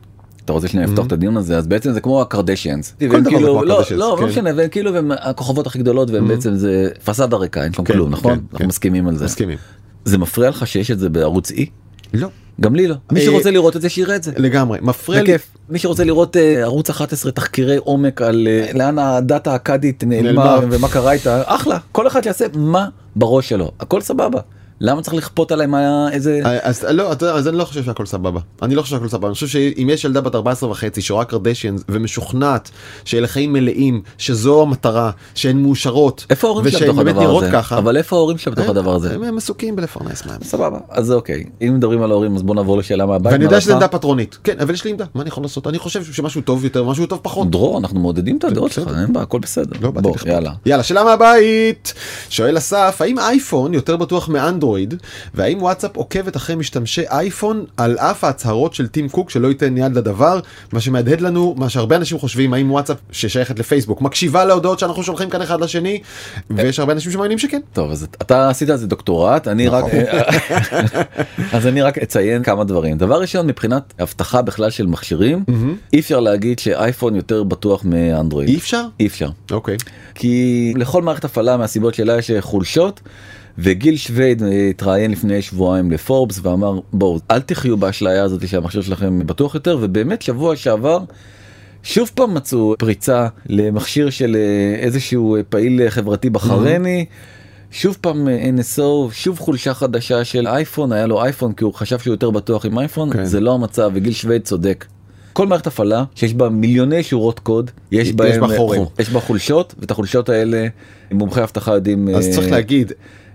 אתה 0.45 0.53
רוצה 0.53 0.69
שניה 0.69 0.87
לפתוח 0.87 1.07
את 1.07 1.13
הדיון 1.13 1.37
הזה 1.37 1.57
אז 1.57 1.67
בעצם 1.67 1.93
זה 1.93 2.01
כמו 2.01 2.21
הקרדשיאנס. 2.21 2.95
זה 3.01 3.09
כמו 3.09 3.41
לא, 3.41 3.63
הקרדשיאנס, 3.63 4.01
לא, 4.01 4.15
כן. 4.19 4.23
לא 4.25 4.29
משנה, 4.29 4.51
והם 4.57 4.69
כאילו 4.69 4.97
הם 4.97 5.13
הכוכבות 5.21 5.67
הכי 5.67 5.79
גדולות 5.79 6.11
והם 6.11 6.29
בעצם 6.29 6.55
זה 6.55 6.89
פסאדה 7.05 7.37
ריקה 7.37 7.65
אין 7.65 7.73
שם 7.73 7.85
כן, 7.85 7.95
כלום 7.95 8.11
נכון? 8.11 8.35
כן, 8.35 8.41
אנחנו 8.41 8.59
כן. 8.59 8.67
מסכימים 8.67 9.09
על 9.09 9.17
זה. 9.17 9.25
מסכימים. 9.25 9.59
זה 10.05 10.19
מפריע 10.19 10.51
לך 10.51 10.67
שיש 10.67 10.91
את 10.91 10.99
זה 10.99 11.09
בערוץ 11.09 11.51
אי? 11.51 11.67
לא. 12.15 12.29
גם 12.61 12.75
לי 12.75 12.87
לא. 12.87 12.95
מי 13.13 13.21
אה, 13.21 13.25
שרוצה 13.25 13.51
לראות 13.51 13.77
את 13.77 13.83
זה 13.83 13.89
שיראה 13.89 14.17
את 14.17 14.23
זה. 14.23 14.33
לגמרי. 14.37 14.79
מפריע 14.83 15.23
לי. 15.23 15.33
מי 15.69 15.79
שרוצה 15.79 16.05
לראות 16.05 16.37
אה, 16.37 16.63
ערוץ 16.63 16.91
11 16.91 17.33
תחקירי 17.33 17.77
עומק 17.77 18.23
על 18.23 18.49
אה, 18.51 18.71
לאן 18.75 18.99
הדאטה 18.99 19.53
האכדית 19.53 20.05
נעלמה. 20.07 20.59
ומה 20.71 20.89
קרה 20.89 21.13
איתה 21.13 21.43
אחלה 21.47 21.79
כל 21.93 22.07
אחד 22.07 22.27
יעשה 22.27 22.45
מה 22.55 22.89
בראש 23.17 23.49
שלו 23.49 23.71
הכל 23.81 24.01
סבבה. 24.01 24.41
למה 24.85 25.03
צריך 25.03 25.15
לכפות 25.15 25.53
עליי 25.53 25.67
מה 25.67 26.13
איזה 26.13 26.41
אז 26.63 26.85
לא, 26.85 27.13
אתה 27.13 27.27
יודע, 27.27 27.37
אז 27.37 27.49
אני 27.49 27.57
לא 27.57 27.65
חושב 27.65 27.85
שהכל 27.85 28.07
סבבה. 28.07 28.41
אני 28.63 28.75
לא 28.75 28.83
חושב 28.83 28.97
שהכל 28.97 29.09
סבבה. 29.09 29.29
אני 29.29 29.35
חושב 29.35 29.47
שאם 29.47 29.89
יש 29.93 30.05
ילדה 30.05 30.21
בת 30.21 30.35
14 30.35 30.71
וחצי 30.71 31.03
שרואה 31.03 31.25
קרדשיאנס 31.25 31.85
ומשוכנעת 31.89 32.71
שאלה 33.05 33.27
חיים 33.27 33.53
מלאים, 33.53 34.03
שזו 34.19 34.63
המטרה, 34.63 35.11
שהן 35.35 35.63
מאושרות, 35.63 36.27
איפה 36.31 36.49
ההורים 36.49 36.71
שלה 36.71 36.81
בתוך 36.81 36.99
הדבר 36.99 37.37
הזה 37.37 37.51
ככה, 37.53 37.79
אבל 37.79 37.97
איפה 37.97 38.17
ההורים 38.17 38.39
שלה 38.39 38.55
בתוך 38.55 38.69
הדבר 38.69 38.95
הזה 38.95 39.15
הם 39.15 39.39
עסוקים 39.39 39.77
בלפרנס 39.77 40.27
מה 40.27 40.35
הם. 40.35 40.45
סבבה 40.45 40.79
אז 40.91 41.13
אוקיי 41.13 41.45
אם 41.63 41.75
מדברים 41.75 42.03
על 42.03 42.11
ההורים 42.11 42.37
אז 42.37 42.43
בוא 42.43 42.55
נעבור 42.55 42.79
לשאלה 42.79 43.07
מהבית. 43.07 43.33
ואני 43.33 43.45
יודע 43.45 43.61
שזו? 43.61 43.73
עמדה 43.73 43.89
פטרונית. 43.89 44.39
כן, 44.45 44.55
אבל 44.61 44.75
יש 44.75 44.85
לי 44.85 44.91
עמדה. 44.91 45.05
מה 45.15 45.23
אני 45.23 45.29
יכול 45.29 45.43
לעשות? 45.43 45.67
אני 45.67 45.79
חושב 45.79 46.05
שמשהו 46.05 46.41
טוב 46.41 46.65
יותר, 46.65 46.85
משהו 46.85 47.07
טוב 47.07 47.19
פחות. 47.23 47.51
דרור 47.51 47.79
אנחנו 47.79 48.01
מעודדים 48.01 48.37
את 48.37 48.45
הדעות 48.45 48.73
שלך. 48.73 48.89
אין 48.89 49.13
בעיה 49.13 49.23
הכל 49.23 49.39
בסדר. 49.39 49.77
לא 49.81 49.91
באתי 49.91 50.03
בוא 50.03 50.11
לכפות. 50.11 50.29
יאללה. 50.29 50.53
יאללה, 50.67 50.83
שאלה 50.83 51.05
מהבית. 51.05 51.95
שואל 52.29 52.59
אסף, 52.59 52.97
האם 53.01 53.19
אייפון 53.19 53.75
יותר 53.75 53.97
בטוח 53.97 54.29
מאנדרואיד, 54.29 54.72
והאם 55.35 55.63
וואטסאפ 55.63 55.97
עוקבת 55.97 56.37
אחרי 56.37 56.57
משתמשי 56.57 57.03
אייפון 57.11 57.65
על 57.77 57.99
אף 57.99 58.25
ההצהרות 58.25 58.75
של 58.75 58.87
טים 58.87 59.09
קוק 59.09 59.31
שלא 59.31 59.49
ייתן 59.49 59.77
יד 59.77 59.97
לדבר, 59.97 60.41
מה 60.73 60.81
שמהדהד 60.81 61.21
לנו, 61.21 61.55
מה 61.59 61.69
שהרבה 61.69 61.97
אנשים 61.97 62.19
חושבים, 62.19 62.55
האם 62.55 62.71
וואטסאפ 62.71 62.97
ששייכת 63.11 63.59
לפייסבוק 63.59 64.01
מקשיבה 64.01 64.45
להודעות 64.45 64.79
שאנחנו 64.79 65.03
שולחים 65.03 65.31
כאן 65.31 65.43
אחד 65.43 65.61
לשני, 65.61 66.01
ויש 66.51 66.79
הרבה 66.79 66.93
אנשים 66.93 67.13
שמאמינים 67.13 67.39
שכן. 67.39 67.61
טוב 67.73 67.91
אז 67.91 68.07
אתה 68.23 68.49
עשית 68.49 68.71
על 68.71 68.77
זה 68.77 68.87
דוקטורט 68.87 69.49
אני 69.49 69.69
רק 69.69 69.85
אז 71.55 71.67
אני 71.67 71.83
רק 71.83 71.99
אציין 71.99 72.43
כמה 72.43 72.65
דברים 72.65 72.99
דבר 72.99 73.21
ראשון 73.21 73.47
מבחינת 73.47 73.95
אבטחה 74.03 74.43
בכלל 74.43 74.71
של 74.71 74.87
מכשירים 74.87 75.45
אי 75.93 76.01
אפשר 76.01 76.21
להגיד 76.21 76.59
שאייפון 76.59 77.17
יותר 77.17 77.43
בטוח 77.43 77.85
מאנדרואיד 77.85 78.49
אי 78.49 78.57
אפשר? 78.57 78.85
אי 79.01 79.07
אפשר 79.07 79.31
אוקיי. 79.51 79.77
כי 80.15 80.73
לכל 80.77 81.03
מערכת 81.03 81.25
הפעלה 81.25 81.57
מהסיבות 81.57 81.95
שלה 81.95 82.19
יש 82.19 82.31
חולשות. 82.41 83.01
וגיל 83.59 83.97
שווייד 83.97 84.43
אה, 84.43 84.69
התראיין 84.71 85.11
לפני 85.11 85.43
שבועיים 85.43 85.91
לפורבס 85.91 86.41
ואמר 86.43 86.81
בואו 86.93 87.19
אל 87.31 87.41
תחיו 87.41 87.77
באשליה 87.77 88.25
הזאת 88.25 88.49
שהמכשיר 88.49 88.83
שלכם 88.83 89.27
בטוח 89.27 89.55
יותר 89.55 89.79
ובאמת 89.81 90.23
שבוע 90.23 90.57
שעבר 90.57 90.99
שוב 91.83 92.11
פעם 92.15 92.35
מצאו 92.35 92.75
פריצה 92.79 93.29
למכשיר 93.47 94.11
של 94.11 94.37
אה, 94.37 94.81
איזשהו 94.81 95.37
אה, 95.37 95.43
פעיל 95.43 95.91
חברתי 95.91 96.31
בחרני. 96.31 97.07
שוב 97.71 97.97
פעם 98.01 98.29
NSO, 98.59 99.13
שוב 99.13 99.39
חולשה 99.39 99.75
חדשה 99.75 100.25
של 100.25 100.47
אייפון, 100.47 100.93
היה 100.93 101.07
לו 101.07 101.23
אייפון 101.23 101.53
כי 101.53 101.65
הוא 101.65 101.75
חשב 101.75 101.99
שהוא 101.99 102.15
יותר 102.15 102.31
בטוח 102.31 102.67
עם 102.67 102.79
אייפון, 102.79 103.13
כן. 103.13 103.25
זה 103.25 103.41
לא 103.41 103.55
המצב 103.55 103.91
וגיל 103.95 104.13
שווייד 104.13 104.43
צודק. 104.43 104.85
כל 105.33 105.47
מערכת 105.47 105.67
הפעלה 105.67 106.05
שיש 106.15 106.35
בה 106.35 106.49
מיליוני 106.49 107.03
שורות 107.03 107.39
קוד, 107.39 107.71
יש 107.93 108.09
יש 108.09 108.15
בהם, 108.15 108.41
בה 108.41 108.57
חורים. 108.57 108.83
יש 108.99 109.11
בה 109.11 109.21
חולשות 109.21 109.75
ואת 109.79 109.91
החולשות 109.91 110.29
האלה 110.29 110.67
מומחי 111.11 111.43
אבטחה 111.43 111.75
יודעים. 111.75 112.09
אז 112.09 112.29
צריך 112.35 112.51
להגיד. 112.51 112.93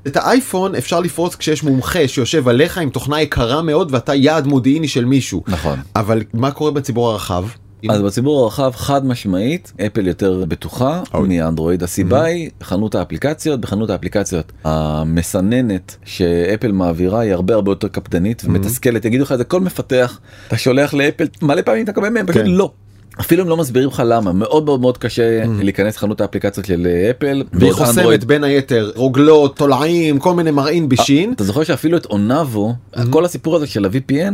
את 0.08 0.18
האייפון 0.18 0.76
אפשר 0.76 1.00
לפרוץ 1.00 1.36
כשיש 1.36 1.64
מומחה 1.64 2.08
שיושב 2.08 2.48
עליך 2.48 2.78
עם 2.78 2.90
תוכנה 2.90 3.22
יקרה 3.22 3.62
מאוד 3.62 3.94
ואתה 3.94 4.16
יעד 4.16 4.48
מודיעיני 4.48 4.88
של 4.88 5.06
מישהו. 5.06 5.44
נכון. 5.48 5.80
אבל 5.96 6.24
מה 6.34 6.52
קורה 6.52 6.72
בציבור 6.72 7.12
הרחב? 7.12 7.46
אז 7.90 8.02
בציבור 8.02 8.44
הרחב 8.44 8.72
חד 8.76 9.06
משמעית 9.06 9.74
אפל 9.86 10.08
יותר 10.08 10.44
בטוחה 10.48 11.02
אוי. 11.14 11.28
מאנדרואיד 11.28 11.84
הסיבה 11.84 12.24
היא 12.24 12.50
חנות 12.64 12.96
האפליקציות 12.96 13.62
בחנות 13.62 13.90
האפליקציות 13.90 14.52
המסננת 14.64 15.98
שאפל 16.06 16.72
מעבירה 16.72 17.20
היא 17.20 17.34
הרבה 17.34 17.54
הרבה 17.54 17.72
יותר 17.72 17.88
קפדנית 17.88 18.42
ומתסכלת 18.46 19.06
יגידו 19.06 19.24
לך 19.24 19.32
את 19.32 19.38
זה 19.38 19.44
כל 19.44 19.62
מפתח 19.62 20.20
אתה 20.48 20.58
שולח 20.58 20.94
לאפל 20.94 21.28
מלא 21.42 21.62
פעמים 21.62 21.84
אתה 21.84 21.92
מקבל 21.92 22.10
מהם 22.10 22.26
פשוט 22.26 22.42
כן. 22.42 22.48
לא. 22.48 22.72
אפילו 23.20 23.44
הם 23.44 23.50
לא 23.50 23.58
מסבירים 23.58 23.90
לך 23.90 24.04
למה 24.06 24.32
מאוד 24.32 24.66
מאוד 24.66 24.82
מאוד 24.82 24.98
קשה 24.98 25.44
להיכנס 25.64 25.96
לחנות 25.96 26.22
האפליקציות 26.22 26.66
של 26.66 26.88
אפל. 27.10 27.44
והיא 27.54 27.64
ועוד 27.64 27.74
חוסמת 27.74 27.98
אנדרואיד. 27.98 28.26
בין 28.26 28.44
היתר 28.44 28.92
רוגלות, 28.96 29.58
תולעים, 29.58 30.20
כל 30.20 30.34
מיני 30.34 30.52
מרעין 30.52 30.90
בשין. 30.90 31.34
אתה 31.34 31.44
זוכר 31.44 31.64
שאפילו 31.64 31.98
את 31.98 32.06
אונבו 32.06 32.74
כל 33.10 33.26
הסיפור 33.26 33.56
הזה 33.56 33.68
של 33.68 33.86
ה-VPN 33.86 34.34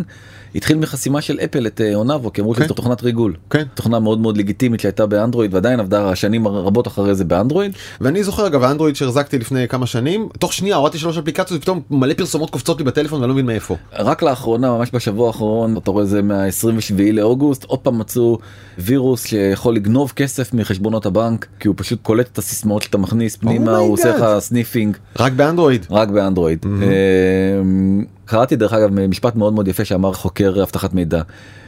התחיל 0.56 0.78
מחסימה 0.78 1.22
של 1.22 1.40
אפל 1.44 1.68
את 1.68 1.82
אה, 1.82 1.96
אונבו 1.96 2.34
כי 2.34 2.42
אמרו 2.42 2.54
כן. 2.54 2.64
שזו 2.64 2.74
תוכנת 2.74 3.04
ריגול. 3.04 3.34
כן. 3.50 3.64
תוכנה 3.74 4.00
מאוד 4.00 4.20
מאוד 4.20 4.38
לגיטימית 4.38 4.80
שהייתה 4.80 5.06
באנדרואיד 5.06 5.54
ועדיין 5.54 5.80
עבדה 5.80 6.16
שנים 6.16 6.48
רבות 6.48 6.88
אחרי 6.88 7.16
זה 7.16 7.26
באנדרואיד. 7.26 7.72
ואני 8.02 8.24
זוכר 8.24 8.48
אגב 8.48 8.64
האנדרואיד 8.64 8.96
שהחזקתי 8.96 9.40
לפני 9.40 9.68
כמה 9.68 9.86
שנים, 9.86 10.30
תוך 10.40 10.54
שנייה 10.54 10.76
הורדתי 10.76 10.98
שלוש 10.98 11.18
אפליקציות 11.18 11.58
ופתאום 11.60 11.82
מלא 11.92 12.14
פרסומות 12.14 12.50
קופצות 12.50 12.78
לי 12.78 12.84
בטלפון 12.84 13.20
ואני 13.20 13.30
לא 13.30 13.34
מבין 13.34 13.46
מאיפה. 13.46 13.76
רק 14.00 14.24
לאחרונה 14.24 14.78
ממש 14.78 14.90
בשבוע 14.94 15.28
האחרון 15.28 15.78
אתה 15.78 15.92
רואה 15.92 16.06
זה 16.06 16.22
מה-27 16.22 16.94
לאוגוסט 17.14 17.64
עוד 17.64 17.80
פעם 17.80 18.00
מצאו 18.00 18.38
וירוס 18.78 19.26
שיכול 19.26 19.76
לגנוב 19.76 20.14
כסף 20.16 20.54
מחשבונות 20.54 21.06
הבנק 21.06 21.48
כי 21.60 21.68
הוא 21.68 21.76
פשוט 21.78 22.00
קולט 22.02 22.28
את 22.34 22.38
הסיסמאות 22.38 22.84
שאתה 22.84 22.98
מכניס 22.98 23.36
פנימה 23.36 23.78
Oh 23.78 23.80
הוא 23.80 23.94
עושה. 23.94 24.18
לך 24.18 24.40
sniffing 24.40 24.98
רק 25.20 25.32
באנדרואיד. 25.32 25.86
רק 25.90 26.10
באנדרואיד. 26.10 26.66
אמ, 26.66 28.06
קראתי 28.26 28.56
דרך 28.56 28.74
אגב 28.74 29.00
משפט 29.08 29.36
מאוד 29.36 29.54
מאוד 29.54 29.68
יפה 29.68 29.86
שאמר 29.86 30.14
חוקר 30.14 30.64
אבטחת 30.64 30.94
מידע 30.94 31.22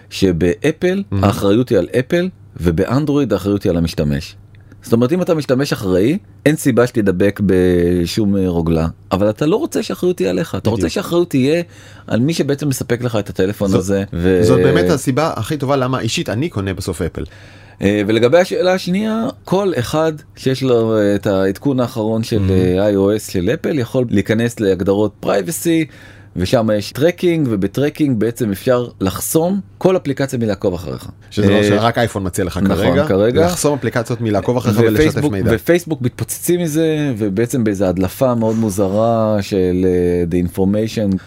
שבאפל 0.10 1.04
האחריות 1.22 1.70
היא 1.70 1.78
על 1.78 1.88
אפל 2.00 2.30
ובאנדרואיד 2.58 3.34
האחריות 3.34 3.63
היא 3.63 3.70
על 3.70 3.78
המשתמש. 3.78 4.36
זאת 4.84 4.94
אומרת 4.94 5.12
אם 5.12 5.22
אתה 5.22 5.34
משתמש 5.34 5.74
אחראי 5.74 6.18
אין 6.46 6.56
סיבה 6.56 6.88
שתדבק 6.88 7.39
בשום 7.46 8.36
רוגלה 8.48 8.88
אבל 9.12 9.30
אתה 9.30 9.46
לא 9.46 9.56
רוצה 9.56 9.84
שהאחריות 9.84 10.15
תהיה 10.18 10.30
עליך 10.30 10.56
אתה 10.56 10.70
רוצה 10.70 10.80
בדיוק. 10.82 10.94
שהאחריות 10.94 11.30
תהיה 11.30 11.62
על 12.08 12.20
מי 12.20 12.34
שבעצם 12.34 12.70
מספק 12.70 13.02
לך 13.02 13.15
את 13.15 13.30
הטלפון 13.30 13.70
זאת- 13.70 13.80
הזה. 13.80 14.04
ו- 14.13 14.39
זאת 14.44 14.58
באמת 14.60 14.89
הסיבה 14.89 15.34
הכי 15.36 15.58
טובה 15.58 15.76
למה 15.76 16.00
אישית 16.00 16.30
אני 16.30 16.50
קונה 16.50 16.74
בסוף 16.74 17.02
אפל. 17.02 17.24
אה, 17.82 18.02
ולגבי 18.08 18.38
השאלה 18.38 18.74
השנייה 18.74 19.28
כל 19.44 19.72
אחד 19.80 20.13
שיש 20.36 20.63
לו 20.63 20.98
אה, 20.98 21.15
את 21.15 21.28
העדכון 21.28 21.80
האחרון 21.80 22.24
של 22.24 22.41
אה, 22.50 22.89
iOS 22.91 23.32
של 23.32 23.50
אפל 23.54 23.80
יכול 23.80 24.06
להיכנס 24.10 24.60
להגדרות 24.60 25.26
privacy 25.26 25.91
ושם 26.36 26.69
יש 26.78 26.91
tracking 26.91 27.48
וב 27.52 27.65
tracking 27.65 28.19
בעצם 28.19 28.52
אפשר 28.52 28.88
לחסום 29.02 29.60
כל 29.78 29.98
אפליקציה 29.98 30.39
מלעקוב 30.39 30.74
אחריך. 30.74 31.10
שזה 31.32 31.54
אה, 31.54 31.63
שרק 31.63 31.98
אייפון 31.98 32.26
מציע 32.26 32.45
לך 32.45 32.58
נכון, 32.58 32.76
כרגע, 32.76 33.08
כרגע. 33.08 33.45
לחסום 33.45 33.74
אפליקציות 33.74 34.21
מלעקוב 34.21 34.58
אחריך 34.58 34.80
ולשתף 34.80 35.24
מידע. 35.24 35.52
ופייסבוק 35.54 36.02
מתפוצצים 36.02 36.62
מזה 36.62 37.13
ובעצם 37.17 37.63
באיזה 37.63 37.89
הדלפה 37.89 38.36
מאוד 38.36 38.56
מוזרה 38.56 39.38
של 39.41 39.86
אה, 39.86 40.24
The 40.32 40.52
Information. 40.52 41.17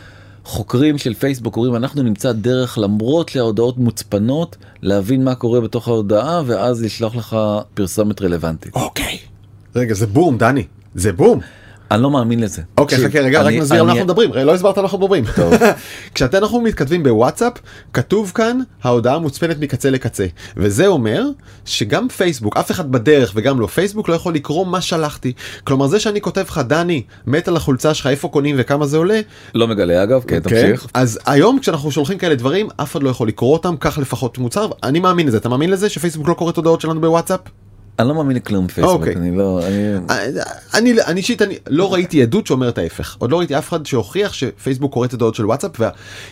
חוקרים 0.44 0.98
של 0.98 1.14
פייסבוק 1.14 1.56
אומרים 1.56 1.76
אנחנו 1.76 2.02
נמצא 2.02 2.32
דרך 2.32 2.78
למרות 2.78 3.28
שההודעות 3.28 3.78
מוצפנות 3.78 4.56
להבין 4.82 5.24
מה 5.24 5.34
קורה 5.34 5.60
בתוך 5.60 5.88
ההודעה 5.88 6.42
ואז 6.46 6.82
לשלוח 6.82 7.16
לך 7.16 7.36
פרסומת 7.74 8.22
רלוונטית. 8.22 8.74
אוקיי. 8.74 9.18
רגע, 9.76 9.94
זה 9.94 10.06
בום, 10.06 10.38
דני. 10.38 10.64
זה 10.94 11.12
בום. 11.12 11.40
אני 11.90 12.02
לא 12.02 12.10
מאמין 12.10 12.40
לזה. 12.40 12.62
אוקיי, 12.78 12.98
חכה 12.98 13.20
רגע, 13.20 13.42
רק 13.42 13.54
נסביר 13.54 13.80
על 13.80 13.86
מה 13.86 13.92
אנחנו 13.92 14.04
מדברים. 14.04 14.32
לא 14.32 14.54
הסברת 14.54 14.78
על 14.78 14.82
מה 14.82 14.86
אנחנו 14.86 14.98
מדברים. 14.98 15.24
כשאנחנו 16.14 16.60
מתכתבים 16.60 17.02
בוואטסאפ, 17.02 17.52
כתוב 17.92 18.32
כאן 18.34 18.58
ההודעה 18.82 19.18
מוצפנת 19.18 19.58
מקצה 19.60 19.90
לקצה. 19.90 20.26
וזה 20.56 20.86
אומר 20.86 21.24
שגם 21.64 22.08
פייסבוק, 22.08 22.56
אף 22.56 22.70
אחד 22.70 22.92
בדרך 22.92 23.32
וגם 23.34 23.60
לא 23.60 23.66
פייסבוק 23.66 24.08
לא 24.08 24.14
יכול 24.14 24.34
לקרוא 24.34 24.66
מה 24.66 24.80
שלחתי. 24.80 25.32
כלומר 25.64 25.86
זה 25.86 26.00
שאני 26.00 26.20
כותב 26.20 26.44
לך, 26.48 26.60
דני, 26.66 27.02
מת 27.26 27.48
על 27.48 27.56
החולצה 27.56 27.94
שלך, 27.94 28.06
איפה 28.06 28.28
קונים 28.28 28.56
וכמה 28.58 28.86
זה 28.86 28.96
עולה, 28.96 29.20
לא 29.54 29.68
מגלה 29.68 30.02
אגב, 30.02 30.24
כן, 30.26 30.40
תמשיך. 30.40 30.86
אז 30.94 31.18
היום 31.26 31.58
כשאנחנו 31.58 31.90
שולחים 31.90 32.18
כאלה 32.18 32.34
דברים, 32.34 32.68
אף 32.76 32.92
אחד 32.92 33.02
לא 33.02 33.10
יכול 33.10 33.28
לקרוא 33.28 33.52
אותם, 33.52 33.74
כך 33.80 33.98
לפחות 33.98 34.38
מוצר. 34.38 34.70
אני 34.82 35.00
מאמין 35.00 35.26
לזה, 35.26 35.36
אתה 35.36 35.48
מאמין 35.48 35.70
לזה 35.70 35.88
שפייסבוק 35.88 36.28
לא 36.28 36.34
קורא 36.34 36.50
את 36.50 36.56
הודעות 36.56 36.80
שלנו 36.80 37.00
בוואטסאפ? 37.00 37.40
אני 37.98 38.08
לא 38.08 38.14
מאמין 38.14 38.36
לכלום 38.36 38.66
בפייסבוק, 38.66 39.00
אוקיי. 39.00 39.16
אני 39.16 39.36
לא, 39.36 39.60
אני... 39.66 40.38
אני 40.74 41.02
אני 41.02 41.20
אישית 41.20 41.42
אני 41.42 41.54
לא 41.68 41.92
ראיתי 41.92 42.22
עדות 42.22 42.46
שאומרת 42.46 42.78
ההפך. 42.78 43.16
עוד 43.18 43.30
לא 43.30 43.38
ראיתי 43.38 43.58
אף 43.58 43.68
אחד 43.68 43.86
שהוכיח 43.86 44.32
שפייסבוק 44.32 44.92
קורא 44.92 45.06
את 45.06 45.14
הדעות 45.14 45.34
של 45.34 45.46
וואטסאפ 45.46 45.70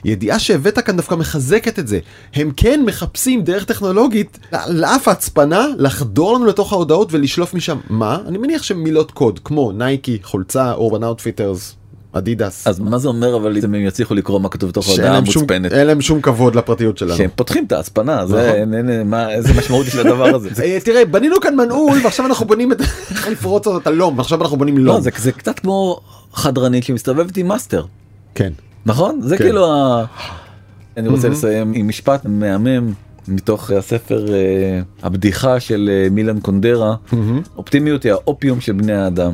והידיעה 0.04 0.38
שהבאת 0.38 0.78
כאן 0.78 0.96
דווקא 0.96 1.14
מחזקת 1.14 1.78
את 1.78 1.88
זה. 1.88 1.98
הם 2.34 2.50
כן 2.56 2.82
מחפשים 2.86 3.42
דרך 3.42 3.64
טכנולוגית 3.64 4.38
על 4.68 4.88
אף 4.88 5.08
הצפנה 5.08 5.66
לחדור 5.78 6.34
לנו 6.34 6.46
לתוך 6.46 6.72
ההודעות 6.72 7.12
ולשלוף 7.12 7.54
משם. 7.54 7.78
מה? 7.90 8.18
אני 8.28 8.38
מניח 8.38 8.62
שמילות 8.62 9.10
קוד 9.10 9.38
כמו 9.44 9.72
נייקי 9.72 10.18
חולצה 10.22 10.72
Urban 10.72 11.04
Outfitters 11.04 11.76
אדידס 12.18 12.66
אז 12.66 12.78
מה 12.80 12.98
זה 12.98 13.08
אומר 13.08 13.36
אבל 13.36 13.56
אם 13.58 13.64
הם 13.64 13.74
יצליחו 13.74 14.14
לקרוא 14.14 14.40
מה 14.40 14.48
כתוב 14.48 14.70
בתוך 14.70 14.88
ההודעה 14.88 15.16
המוצפנת? 15.16 15.72
אין 15.72 15.86
להם 15.86 16.00
שום 16.00 16.20
כבוד 16.20 16.54
לפרטיות 16.54 16.98
שלנו. 16.98 17.16
שהם 17.16 17.30
פותחים 17.34 17.64
את 17.66 17.72
ההצפנה, 17.72 18.14
נכון. 18.16 18.26
זה 18.26 18.52
אין- 18.54 18.74
אין- 18.74 19.10
מה- 19.10 19.30
איזה 19.30 19.52
משמעות 19.58 19.86
יש 19.86 19.94
לדבר 19.96 20.34
הזה? 20.34 20.48
אה, 20.64 20.78
תראה 20.84 21.04
בנינו 21.04 21.40
כאן 21.40 21.56
מנעול 21.56 21.98
ועכשיו 22.04 22.26
אנחנו 22.26 22.46
בונים 22.46 22.72
את 22.72 22.80
איך 23.10 23.28
לפרוץ 23.28 23.66
את 23.68 23.86
הלום 23.86 24.18
ועכשיו 24.18 24.42
אנחנו 24.42 24.56
בונים 24.56 24.78
לום. 24.78 24.86
לא, 24.96 25.00
זה 25.00 25.10
זה 25.18 25.32
קצת 25.32 25.58
כמו 25.58 26.00
חדרנית 26.32 26.84
שמסתובבת 26.84 27.36
עם 27.36 27.48
master, 27.48 27.84
כן. 28.34 28.52
נכון? 28.86 29.20
זה 29.22 29.36
כן. 29.36 29.44
כאילו 29.44 29.72
ה... 29.72 30.04
אני 30.96 31.08
רוצה 31.08 31.28
לסיים 31.28 31.72
עם 31.74 31.88
משפט 31.88 32.20
מהמם 32.24 32.92
מתוך 33.28 33.70
הספר 33.70 34.26
אה, 34.34 34.38
הבדיחה 35.02 35.60
של 35.60 35.90
אה, 35.92 36.08
מילן 36.10 36.40
קונדרה, 36.40 36.94
אופטימיות 37.56 38.02
היא 38.02 38.12
האופיום 38.12 38.60
של 38.60 38.72
בני 38.72 38.92
האדם. 38.92 39.32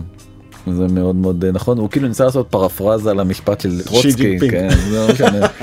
זה 0.66 0.86
מאוד 0.88 1.16
מאוד 1.16 1.44
אה, 1.44 1.52
נכון, 1.52 1.78
הוא 1.78 1.90
כאילו 1.90 2.08
ניסה 2.08 2.24
לעשות 2.24 2.46
פרפרזה 2.50 3.14
למשפט 3.14 3.60
של 3.60 3.82
טרוצקי. 3.82 4.38
כן, 4.50 4.68
לא 4.90 5.06
משנה. 5.12 5.46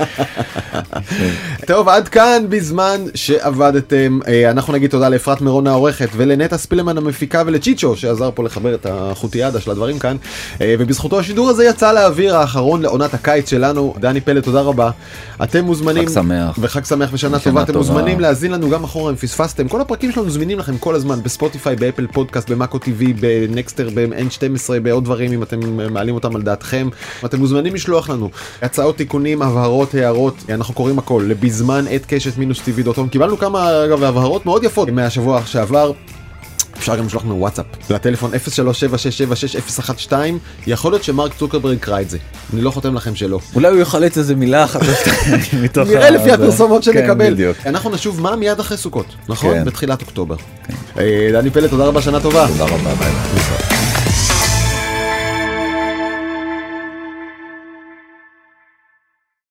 טוב 1.70 1.88
עד 1.88 2.08
כאן 2.08 2.44
בזמן 2.48 3.00
שעבדתם. 3.14 4.18
אה, 4.28 4.50
אנחנו 4.50 4.72
נגיד 4.72 4.90
תודה 4.90 5.08
לאפרת 5.08 5.40
מירון 5.40 5.66
העורכת 5.66 6.08
ולנטע 6.16 6.58
ספילמן 6.58 6.98
המפיקה 6.98 7.42
ולצ'יצ'ו 7.46 7.96
שעזר 7.96 8.30
פה 8.34 8.44
לחבר 8.44 8.74
את 8.74 8.86
החוטיאדה 8.90 9.60
של 9.60 9.70
הדברים 9.70 9.98
כאן. 9.98 10.16
אה, 10.60 10.74
ובזכותו 10.78 11.18
השידור 11.18 11.50
הזה 11.50 11.64
יצא 11.64 11.92
לאוויר 11.92 12.36
האחרון 12.36 12.82
לעונת 12.82 13.14
הקיץ 13.14 13.50
שלנו. 13.50 13.94
דני 14.00 14.20
פלד 14.20 14.42
תודה 14.42 14.60
רבה. 14.60 14.90
אתם 15.42 15.64
מוזמנים 15.64 16.06
חג 16.06 16.14
שמח. 16.14 16.58
וחג 16.60 16.84
שמח 16.84 17.10
ושנה 17.12 17.36
ושנה 17.36 17.50
טובה. 17.50 17.62
אתם 17.62 17.72
טובה. 17.72 17.92
מוזמנים 17.92 18.20
להאזין 18.20 18.50
לנו 18.50 18.70
גם 18.70 18.84
אחורה 18.84 19.10
אם 19.10 19.16
פספסתם. 19.16 19.68
כל 19.68 19.80
הפרקים 19.80 20.12
שלנו 20.12 20.30
זמינים 20.30 20.58
לכם 20.58 20.78
כל 20.78 20.94
הזמן 20.94 21.22
בספוטיפיי 21.22 21.76
באפל 21.76 22.06
פודקאסט 22.06 22.50
במאקו 22.50 22.78
TV 22.78 23.12
בנקסטר 23.12 23.88
ב-N12 23.94 24.80
בעוד 24.82 25.04
דברים 25.04 25.32
אם 25.32 25.42
אתם 25.42 25.60
מעלים 25.92 26.14
אותם 26.14 26.36
על 26.36 26.42
דעתכם. 26.42 26.88
אתם 27.24 27.38
מוזמנים 27.38 27.74
לשלוח 27.74 28.10
לנו 28.10 28.30
הצעות 28.62 28.96
תיקונים 28.96 29.42
הבהרות 29.42 29.94
הערות. 29.94 30.34
אנחנו 30.48 30.74
קוראים 30.74 30.98
הכל 30.98 31.24
לבזמן 31.28 31.59
at 31.96 32.06
קשת 32.06 32.38
minus 32.38 32.60
TV 32.60 32.82
dot 32.82 32.95
com 32.95 33.08
קיבלנו 33.08 33.38
כמה 33.38 33.84
אגב 33.84 34.02
הבהרות 34.02 34.46
מאוד 34.46 34.64
יפות 34.64 34.88
מהשבוע 34.88 35.42
שעבר. 35.46 35.92
אפשר 36.78 36.96
גם 36.96 37.06
לשלוח 37.06 37.24
לנו 37.24 37.38
וואטסאפ 37.38 37.66
לטלפון 37.90 38.30
0376761012 40.08 40.14
יכול 40.66 40.92
להיות 40.92 41.04
שמרק 41.04 41.34
צוקרברג 41.38 41.76
יקרא 41.76 42.00
את 42.00 42.10
זה 42.10 42.18
אני 42.52 42.60
לא 42.60 42.70
חותם 42.70 42.94
לכם 42.94 43.14
שלא 43.14 43.40
אולי 43.54 43.68
הוא 43.68 43.78
יחלץ 43.78 44.18
איזה 44.18 44.34
מילה 44.34 44.64
אחת 44.64 44.80
מתוך 45.62 45.88
נראה 45.88 46.10
לפי. 46.10 46.32
הפרסומות 46.32 46.84
כן, 46.84 46.92
שנקבל. 46.92 47.36
אנחנו 47.66 47.90
נשוב 47.90 48.20
מה 48.20 48.36
מיד 48.36 48.60
אחרי 48.60 48.76
סוכות, 48.76 49.06
נכון? 49.28 49.54
כן. 49.54 49.64
בתחילת 49.64 50.02
אוקטובר. 50.02 50.36
אה, 50.98 51.30
דני 51.32 51.50
פלד, 51.50 51.70
תודה 51.70 51.84
רבה, 51.84 52.02
שנה 52.02 52.20
טובה. 52.20 52.48
תודה 52.48 52.64
רבה, 52.64 52.94
ביי. 52.94 53.89